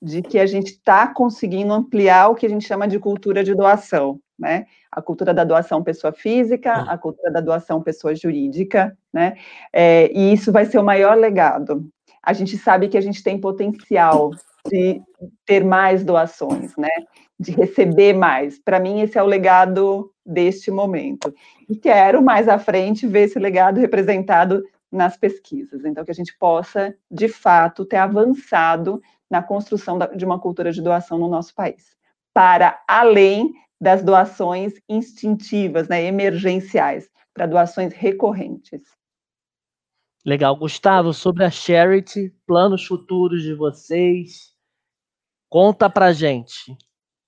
de 0.00 0.22
que 0.22 0.38
a 0.38 0.46
gente 0.46 0.72
está 0.72 1.06
conseguindo 1.06 1.72
ampliar 1.72 2.28
o 2.28 2.34
que 2.34 2.46
a 2.46 2.48
gente 2.48 2.66
chama 2.66 2.86
de 2.86 2.98
cultura 2.98 3.42
de 3.42 3.54
doação, 3.54 4.20
né? 4.38 4.66
A 4.90 5.00
cultura 5.00 5.32
da 5.32 5.44
doação 5.44 5.82
pessoa 5.82 6.12
física, 6.12 6.72
a 6.72 6.96
cultura 6.98 7.30
da 7.30 7.40
doação 7.40 7.82
pessoa 7.82 8.14
jurídica, 8.14 8.96
né? 9.12 9.36
É, 9.72 10.10
e 10.12 10.32
isso 10.32 10.52
vai 10.52 10.66
ser 10.66 10.78
o 10.78 10.84
maior 10.84 11.16
legado. 11.16 11.88
A 12.22 12.32
gente 12.32 12.56
sabe 12.56 12.88
que 12.88 12.98
a 12.98 13.00
gente 13.00 13.22
tem 13.22 13.40
potencial 13.40 14.30
de 14.66 15.00
ter 15.44 15.64
mais 15.64 16.04
doações, 16.04 16.76
né? 16.76 16.90
De 17.38 17.52
receber 17.52 18.14
mais. 18.14 18.58
Para 18.58 18.80
mim, 18.80 19.00
esse 19.00 19.18
é 19.18 19.22
o 19.22 19.26
legado 19.26 20.10
deste 20.24 20.70
momento. 20.70 21.34
E 21.68 21.76
quero 21.76 22.22
mais 22.22 22.48
à 22.48 22.58
frente 22.58 23.06
ver 23.06 23.24
esse 23.24 23.38
legado 23.38 23.80
representado 23.80 24.62
nas 24.90 25.16
pesquisas. 25.16 25.84
Então, 25.84 26.04
que 26.04 26.10
a 26.10 26.14
gente 26.14 26.36
possa, 26.38 26.94
de 27.10 27.28
fato, 27.28 27.84
ter 27.84 27.96
avançado 27.96 29.02
na 29.30 29.42
construção 29.42 29.98
de 30.14 30.24
uma 30.24 30.38
cultura 30.38 30.72
de 30.72 30.82
doação 30.82 31.18
no 31.18 31.28
nosso 31.28 31.54
país, 31.54 31.96
para 32.32 32.82
além 32.88 33.52
das 33.80 34.02
doações 34.02 34.74
instintivas, 34.88 35.88
né, 35.88 36.04
emergenciais, 36.04 37.10
para 37.32 37.46
doações 37.46 37.92
recorrentes. 37.92 38.82
Legal, 40.24 40.56
Gustavo, 40.56 41.12
sobre 41.12 41.44
a 41.44 41.50
Charity, 41.50 42.34
planos 42.46 42.86
futuros 42.86 43.42
de 43.42 43.54
vocês, 43.54 44.54
conta 45.50 45.90
pra 45.90 46.12
gente. 46.12 46.76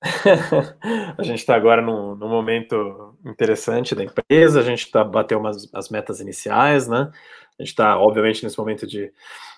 a 1.19 1.23
gente 1.23 1.39
está 1.39 1.55
agora 1.55 1.83
num, 1.83 2.15
num, 2.15 2.29
momento 2.29 3.17
interessante 3.25 3.95
da 3.95 4.05
empresa, 4.05 4.61
a 4.61 4.63
gente 4.63 4.85
está 4.85 5.03
batendo 5.05 5.41
umas, 5.41 5.73
as 5.75 5.89
metas 5.91 6.21
iniciais, 6.21 6.87
né? 6.87 7.11
A 7.59 7.63
gente 7.63 7.71
está, 7.71 7.99
obviamente, 7.99 8.45
nesse 8.45 8.59
momento 8.59 8.87
de, 8.87 9.11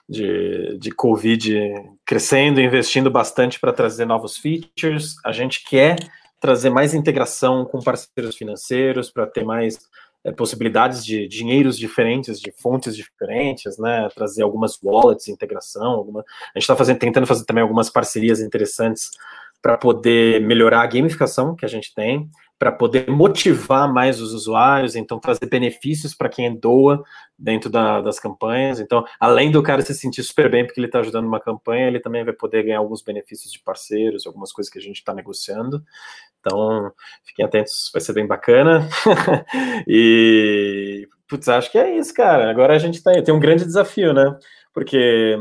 de, 0.08 0.78
de 0.78 0.90
Covid 0.90 1.74
crescendo, 2.06 2.60
investindo 2.60 3.10
bastante 3.10 3.58
para 3.58 3.72
trazer 3.72 4.04
novos 4.04 4.36
features. 4.36 5.16
A 5.24 5.32
gente 5.32 5.64
quer 5.64 5.96
trazer 6.40 6.70
mais 6.70 6.94
integração 6.94 7.64
com 7.64 7.82
parceiros 7.82 8.36
financeiros 8.36 9.10
para 9.10 9.26
ter 9.26 9.44
mais 9.44 9.78
é, 10.24 10.32
possibilidades 10.32 11.04
de 11.04 11.26
dinheiros 11.26 11.76
diferentes, 11.78 12.40
de 12.40 12.52
fontes 12.52 12.96
diferentes, 12.96 13.78
né? 13.78 14.08
Trazer 14.14 14.42
algumas 14.42 14.78
wallets, 14.82 15.28
integração. 15.28 15.90
Alguma... 15.92 16.20
A 16.54 16.58
gente 16.58 16.70
está 16.70 16.94
tentando 16.94 17.26
fazer 17.26 17.44
também 17.44 17.62
algumas 17.62 17.90
parcerias 17.90 18.40
interessantes 18.40 19.10
para 19.60 19.76
poder 19.76 20.40
melhorar 20.40 20.82
a 20.82 20.86
gamificação 20.86 21.54
que 21.54 21.64
a 21.64 21.68
gente 21.68 21.92
tem, 21.92 22.30
para 22.58 22.72
poder 22.72 23.08
motivar 23.08 23.92
mais 23.92 24.20
os 24.20 24.32
usuários, 24.32 24.96
então 24.96 25.20
trazer 25.20 25.46
benefícios 25.46 26.12
para 26.12 26.28
quem 26.28 26.58
doa 26.58 27.04
dentro 27.38 27.70
da, 27.70 28.00
das 28.00 28.18
campanhas. 28.18 28.80
Então, 28.80 29.04
além 29.20 29.50
do 29.50 29.62
cara 29.62 29.80
se 29.80 29.94
sentir 29.94 30.24
super 30.24 30.50
bem 30.50 30.66
porque 30.66 30.80
ele 30.80 30.88
está 30.88 30.98
ajudando 30.98 31.26
uma 31.26 31.38
campanha, 31.38 31.86
ele 31.86 32.00
também 32.00 32.24
vai 32.24 32.34
poder 32.34 32.64
ganhar 32.64 32.78
alguns 32.78 33.00
benefícios 33.00 33.52
de 33.52 33.60
parceiros, 33.60 34.26
algumas 34.26 34.52
coisas 34.52 34.72
que 34.72 34.78
a 34.78 34.82
gente 34.82 34.96
está 34.96 35.14
negociando. 35.14 35.84
Então, 36.40 36.92
fiquem 37.24 37.44
atentos, 37.44 37.90
vai 37.92 38.00
ser 38.00 38.12
bem 38.12 38.26
bacana. 38.26 38.88
e, 39.86 41.06
putz, 41.28 41.48
acho 41.48 41.70
que 41.70 41.78
é 41.78 41.96
isso, 41.96 42.12
cara. 42.12 42.50
Agora 42.50 42.74
a 42.74 42.78
gente 42.78 43.00
tá, 43.00 43.12
tem 43.22 43.34
um 43.34 43.40
grande 43.40 43.64
desafio, 43.64 44.12
né? 44.12 44.36
Porque 44.74 45.38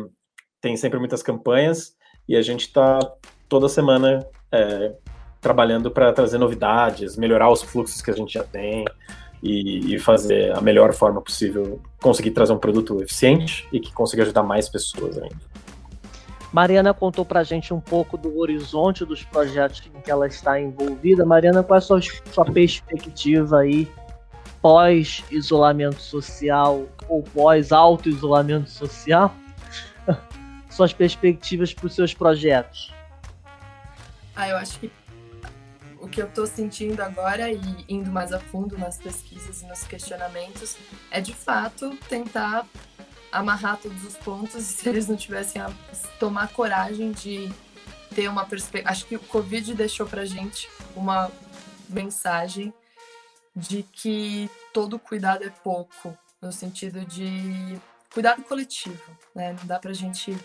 tem 0.61 0.77
sempre 0.77 0.99
muitas 0.99 1.23
campanhas 1.23 1.95
e 2.29 2.35
a 2.35 2.41
gente 2.43 2.61
está 2.61 2.99
toda 3.49 3.69
semana 3.69 4.27
é, 4.51 4.93
trabalhando 5.41 5.91
para 5.91 6.11
trazer 6.11 6.37
novidades, 6.37 7.15
melhorar 7.15 7.51
os 7.51 7.61
fluxos 7.61 8.01
que 8.01 8.11
a 8.11 8.13
gente 8.13 8.33
já 8.33 8.43
tem 8.43 8.85
e, 9.41 9.95
e, 9.95 9.99
fazer 9.99 10.51
a 10.55 10.61
melhor 10.61 10.93
forma 10.93 11.21
possível, 11.21 11.79
conseguir 12.01 12.31
trazer 12.31 12.53
um 12.53 12.57
produto 12.57 13.01
eficiente 13.01 13.67
e 13.71 13.79
que 13.79 13.93
consiga 13.93 14.23
ajudar 14.23 14.43
mais 14.43 14.67
pessoas 14.67 15.17
ainda. 15.17 15.35
Mariana 16.51 16.93
contou 16.93 17.25
para 17.25 17.41
a 17.41 17.43
gente 17.43 17.73
um 17.73 17.79
pouco 17.79 18.17
do 18.17 18.39
horizonte 18.39 19.05
dos 19.05 19.23
projetos 19.23 19.83
em 19.93 20.01
que 20.01 20.09
ela 20.09 20.27
está 20.27 20.59
envolvida. 20.59 21.25
Mariana, 21.25 21.61
qual 21.61 21.75
é 21.75 21.79
a 21.79 21.81
sua, 21.81 21.99
sua 22.31 22.45
perspectiva 22.45 23.59
aí 23.59 23.87
pós 24.61 25.23
isolamento 25.29 26.01
social 26.01 26.85
ou 27.07 27.21
pós 27.21 27.71
auto 27.71 28.09
isolamento 28.09 28.69
social? 28.69 29.33
Suas 30.69 30.93
perspectivas 30.93 31.73
para 31.73 31.87
os 31.87 31.95
seus 31.95 32.13
projetos? 32.13 32.93
Ah, 34.35 34.49
eu 34.49 34.57
acho 34.57 34.79
que 34.79 34.91
o 36.07 36.09
que 36.09 36.21
eu 36.21 36.27
estou 36.27 36.47
sentindo 36.47 37.01
agora 37.01 37.51
e 37.51 37.59
indo 37.89 38.09
mais 38.09 38.31
a 38.31 38.39
fundo 38.39 38.77
nas 38.77 38.97
pesquisas 38.97 39.61
e 39.61 39.65
nos 39.65 39.83
questionamentos 39.83 40.77
é 41.11 41.19
de 41.19 41.33
fato 41.33 41.95
tentar 42.07 42.65
amarrar 43.29 43.77
todos 43.77 44.03
os 44.05 44.15
pontos 44.15 44.63
se 44.63 44.87
eles 44.87 45.07
não 45.07 45.17
tivessem 45.17 45.61
a 45.61 45.69
tomar 46.17 46.47
coragem 46.53 47.11
de 47.11 47.51
ter 48.15 48.29
uma 48.29 48.45
perspectiva. 48.45 48.89
Acho 48.89 49.05
que 49.05 49.17
o 49.17 49.19
Covid 49.19 49.73
deixou 49.73 50.07
pra 50.07 50.23
gente 50.23 50.69
uma 50.95 51.29
mensagem 51.89 52.73
de 53.53 53.83
que 53.83 54.49
todo 54.73 54.97
cuidado 54.97 55.43
é 55.43 55.49
pouco, 55.49 56.17
no 56.41 56.53
sentido 56.53 57.03
de 57.05 57.77
cuidado 58.13 58.43
coletivo, 58.43 59.03
né? 59.35 59.53
Não 59.59 59.65
dá 59.65 59.77
pra 59.77 59.91
gente 59.91 60.37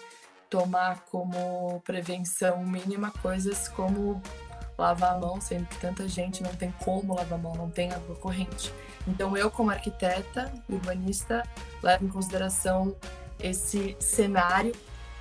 tomar 0.51 1.05
como 1.11 1.81
prevenção 1.85 2.65
mínima 2.65 3.13
coisas 3.23 3.69
como 3.69 4.21
lavar 4.83 5.15
a 5.15 5.19
mão, 5.19 5.41
sendo 5.41 5.67
que 5.67 5.79
tanta 5.79 6.07
gente 6.09 6.43
não 6.43 6.55
tem 6.55 6.73
como 6.85 7.15
lavar 7.15 7.39
a 7.39 7.43
mão, 7.43 7.55
não 7.55 7.71
tem 7.71 7.93
água 7.93 8.17
corrente. 8.17 8.73
Então 9.07 9.37
eu, 9.37 9.51
como 9.51 9.71
arquiteta, 9.71 10.53
urbanista, 10.69 11.43
levo 11.83 12.05
em 12.05 12.09
consideração 12.09 12.95
esse 13.41 13.97
cenário 13.99 14.73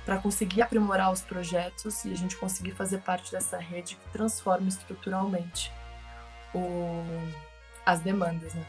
para 0.04 0.18
conseguir 0.18 0.62
aprimorar 0.62 1.12
os 1.12 1.22
projetos 1.22 2.04
e 2.04 2.12
a 2.12 2.16
gente 2.16 2.36
conseguir 2.36 2.72
fazer 2.72 2.98
parte 2.98 3.30
dessa 3.30 3.56
rede 3.56 3.96
que 3.96 4.12
transforma 4.12 4.68
estruturalmente 4.68 5.72
o... 6.54 7.02
as 7.86 8.00
demandas, 8.00 8.52
né? 8.54 8.64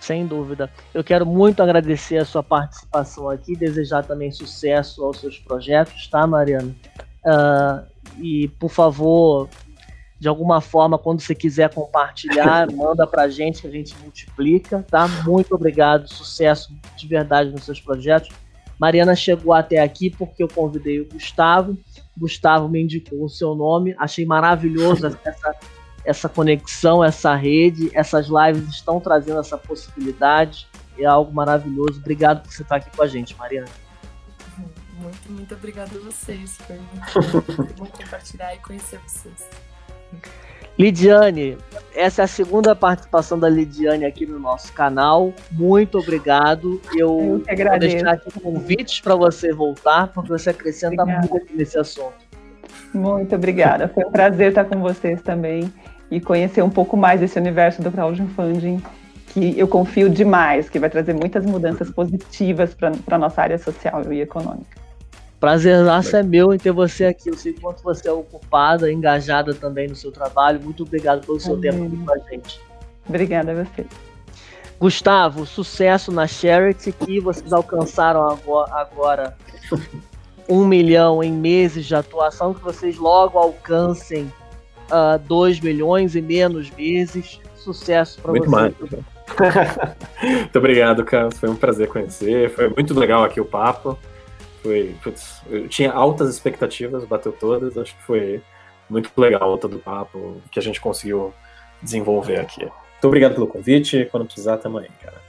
Sem 0.00 0.26
dúvida. 0.26 0.70
Eu 0.92 1.02
quero 1.02 1.24
muito 1.24 1.62
agradecer 1.62 2.18
a 2.18 2.24
sua 2.24 2.42
participação 2.42 3.28
aqui, 3.30 3.56
desejar 3.56 4.02
também 4.04 4.30
sucesso 4.30 5.04
aos 5.04 5.20
seus 5.20 5.38
projetos, 5.38 6.06
tá, 6.08 6.26
Mariana? 6.26 6.74
Uh, 7.24 7.95
e, 8.18 8.48
por 8.58 8.70
favor, 8.70 9.48
de 10.18 10.28
alguma 10.28 10.60
forma, 10.60 10.98
quando 10.98 11.20
você 11.20 11.34
quiser 11.34 11.72
compartilhar, 11.72 12.70
manda 12.72 13.06
pra 13.06 13.28
gente 13.28 13.60
que 13.60 13.66
a 13.66 13.70
gente 13.70 13.94
multiplica, 14.02 14.84
tá? 14.90 15.06
Muito 15.24 15.54
obrigado, 15.54 16.08
sucesso 16.08 16.72
de 16.96 17.06
verdade 17.06 17.50
nos 17.50 17.64
seus 17.64 17.80
projetos. 17.80 18.30
Mariana 18.78 19.14
chegou 19.14 19.52
até 19.52 19.78
aqui 19.78 20.10
porque 20.10 20.42
eu 20.42 20.48
convidei 20.48 21.00
o 21.00 21.08
Gustavo. 21.08 21.76
Gustavo 22.16 22.68
me 22.68 22.82
indicou 22.82 23.24
o 23.24 23.28
seu 23.28 23.54
nome, 23.54 23.94
achei 23.98 24.26
maravilhoso 24.26 25.06
essa 25.24 25.54
essa 26.06 26.28
conexão, 26.28 27.02
essa 27.02 27.34
rede, 27.34 27.90
essas 27.92 28.28
lives 28.28 28.68
estão 28.68 29.00
trazendo 29.00 29.40
essa 29.40 29.58
possibilidade. 29.58 30.68
É 30.96 31.04
algo 31.04 31.34
maravilhoso. 31.34 31.98
Obrigado 31.98 32.42
por 32.42 32.52
você 32.52 32.62
estar 32.62 32.76
aqui 32.76 32.96
com 32.96 33.02
a 33.02 33.06
gente, 33.08 33.36
Mariana. 33.36 33.66
Muito, 34.98 35.32
muito 35.32 35.54
obrigada 35.54 35.90
a 35.94 36.00
vocês. 36.00 36.56
Foi 36.66 36.76
muito 36.76 37.74
bom 37.76 37.86
compartilhar 37.86 38.54
e 38.54 38.58
conhecer 38.58 38.98
vocês. 39.06 39.48
Lidiane, 40.78 41.56
essa 41.94 42.22
é 42.22 42.24
a 42.24 42.28
segunda 42.28 42.76
participação 42.76 43.38
da 43.38 43.48
Lidiane 43.48 44.04
aqui 44.04 44.26
no 44.26 44.38
nosso 44.38 44.72
canal. 44.74 45.32
Muito 45.50 45.98
obrigado. 45.98 46.80
Eu, 46.94 47.42
Eu 47.48 47.68
vou 47.68 47.78
deixar 47.78 48.10
aqui 48.10 48.40
convites 48.40 49.00
para 49.00 49.14
você 49.14 49.52
voltar, 49.52 50.08
porque 50.08 50.28
você 50.28 50.50
acrescenta 50.50 51.02
Obrigada. 51.02 51.28
muito 51.28 51.56
nesse 51.56 51.78
assunto. 51.78 52.26
Muito 52.92 53.34
obrigada. 53.34 53.88
Foi 53.88 54.04
um 54.04 54.10
prazer 54.10 54.50
estar 54.50 54.66
com 54.66 54.80
vocês 54.80 55.22
também 55.22 55.72
e 56.10 56.20
conhecer 56.20 56.62
um 56.62 56.70
pouco 56.70 56.96
mais 56.96 57.20
desse 57.20 57.38
universo 57.38 57.80
do 57.80 57.90
crowdfunding, 57.90 58.82
que 59.28 59.58
eu 59.58 59.66
confio 59.66 60.10
demais, 60.10 60.68
que 60.68 60.78
vai 60.78 60.90
trazer 60.90 61.14
muitas 61.14 61.44
mudanças 61.44 61.90
positivas 61.90 62.74
para 62.74 62.92
a 63.10 63.18
nossa 63.18 63.40
área 63.40 63.58
social 63.58 64.12
e 64.12 64.20
econômica. 64.20 64.85
Prazer 65.38 65.78
nosso 65.84 66.16
é 66.16 66.22
meu 66.22 66.54
em 66.54 66.58
ter 66.58 66.72
você 66.72 67.06
aqui. 67.06 67.28
Eu 67.28 67.36
sei 67.36 67.52
quanto 67.52 67.82
você 67.82 68.08
é 68.08 68.12
ocupada, 68.12 68.90
engajada 68.90 69.54
também 69.54 69.88
no 69.88 69.94
seu 69.94 70.10
trabalho. 70.10 70.60
Muito 70.60 70.82
obrigado 70.82 71.24
pelo 71.26 71.38
seu 71.38 71.58
tempo 71.60 71.84
aqui 71.84 71.96
com 71.96 72.12
a 72.12 72.18
gente. 72.30 72.60
Obrigada 73.08 73.52
a 73.52 73.64
você. 73.64 73.86
Gustavo, 74.78 75.46
sucesso 75.46 76.12
na 76.12 76.26
Charity 76.26 76.92
que 76.92 77.20
vocês 77.20 77.52
alcançaram 77.52 78.38
agora 78.72 79.36
um 80.48 80.66
milhão 80.66 81.22
em 81.22 81.32
meses 81.32 81.86
de 81.86 81.94
atuação, 81.94 82.52
que 82.52 82.62
vocês 82.62 82.96
logo 82.96 83.38
alcancem 83.38 84.30
uh, 84.90 85.18
2 85.26 85.60
milhões 85.60 86.16
em 86.16 86.22
menos 86.22 86.70
meses. 86.70 87.40
Sucesso 87.56 88.20
para 88.20 88.32
vocês. 88.32 88.48
Mais. 88.48 88.74
muito 90.22 90.58
obrigado, 90.58 91.04
Carlos. 91.04 91.38
Foi 91.38 91.48
um 91.48 91.56
prazer 91.56 91.88
conhecer. 91.88 92.50
Foi 92.50 92.68
muito 92.68 92.98
legal 92.98 93.24
aqui 93.24 93.40
o 93.40 93.44
papo. 93.44 93.98
Foi, 94.66 94.96
putz, 95.00 95.42
eu 95.48 95.68
tinha 95.68 95.92
altas 95.92 96.28
expectativas, 96.28 97.04
bateu 97.04 97.30
todas. 97.30 97.78
Acho 97.78 97.96
que 97.96 98.02
foi 98.02 98.42
muito 98.90 99.12
legal 99.16 99.56
todo 99.58 99.76
o 99.76 99.78
papo 99.78 100.42
que 100.50 100.58
a 100.58 100.62
gente 100.62 100.80
conseguiu 100.80 101.32
desenvolver 101.80 102.40
aqui. 102.40 102.62
Muito 102.64 103.04
obrigado 103.04 103.34
pelo 103.34 103.46
convite. 103.46 104.08
Quando 104.10 104.26
precisar, 104.26 104.54
aí, 104.54 104.90
cara. 105.00 105.24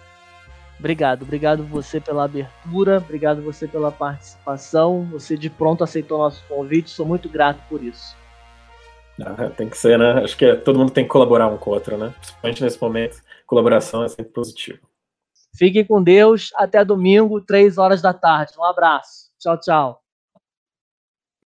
Obrigado, 0.79 1.21
obrigado 1.21 1.63
você 1.63 1.99
pela 1.99 2.25
abertura, 2.25 2.97
obrigado 2.97 3.43
você 3.43 3.67
pela 3.67 3.91
participação. 3.91 5.07
Você 5.11 5.37
de 5.37 5.51
pronto 5.51 5.83
aceitou 5.83 6.17
nosso 6.17 6.43
convite, 6.47 6.89
sou 6.89 7.05
muito 7.05 7.29
grato 7.29 7.61
por 7.69 7.83
isso. 7.83 8.15
Ah, 9.21 9.51
tem 9.55 9.69
que 9.69 9.77
ser, 9.77 9.99
né? 9.99 10.23
Acho 10.23 10.35
que 10.35 10.45
é, 10.45 10.55
todo 10.55 10.79
mundo 10.79 10.91
tem 10.91 11.03
que 11.03 11.09
colaborar 11.11 11.47
um 11.47 11.57
com 11.57 11.69
o 11.69 11.73
outro, 11.73 11.95
né? 11.95 12.11
Principalmente 12.19 12.63
nesse 12.63 12.81
momento, 12.81 13.21
colaboração 13.45 14.03
é 14.03 14.07
sempre 14.07 14.31
positivo. 14.31 14.79
Fiquem 15.55 15.85
com 15.85 16.01
Deus, 16.01 16.51
até 16.55 16.83
domingo, 16.83 17.39
três 17.41 17.77
horas 17.77 18.01
da 18.01 18.13
tarde. 18.13 18.53
Um 18.57 18.63
abraço. 18.63 19.26
Tchau, 19.41 19.57
tchau. 19.61 20.01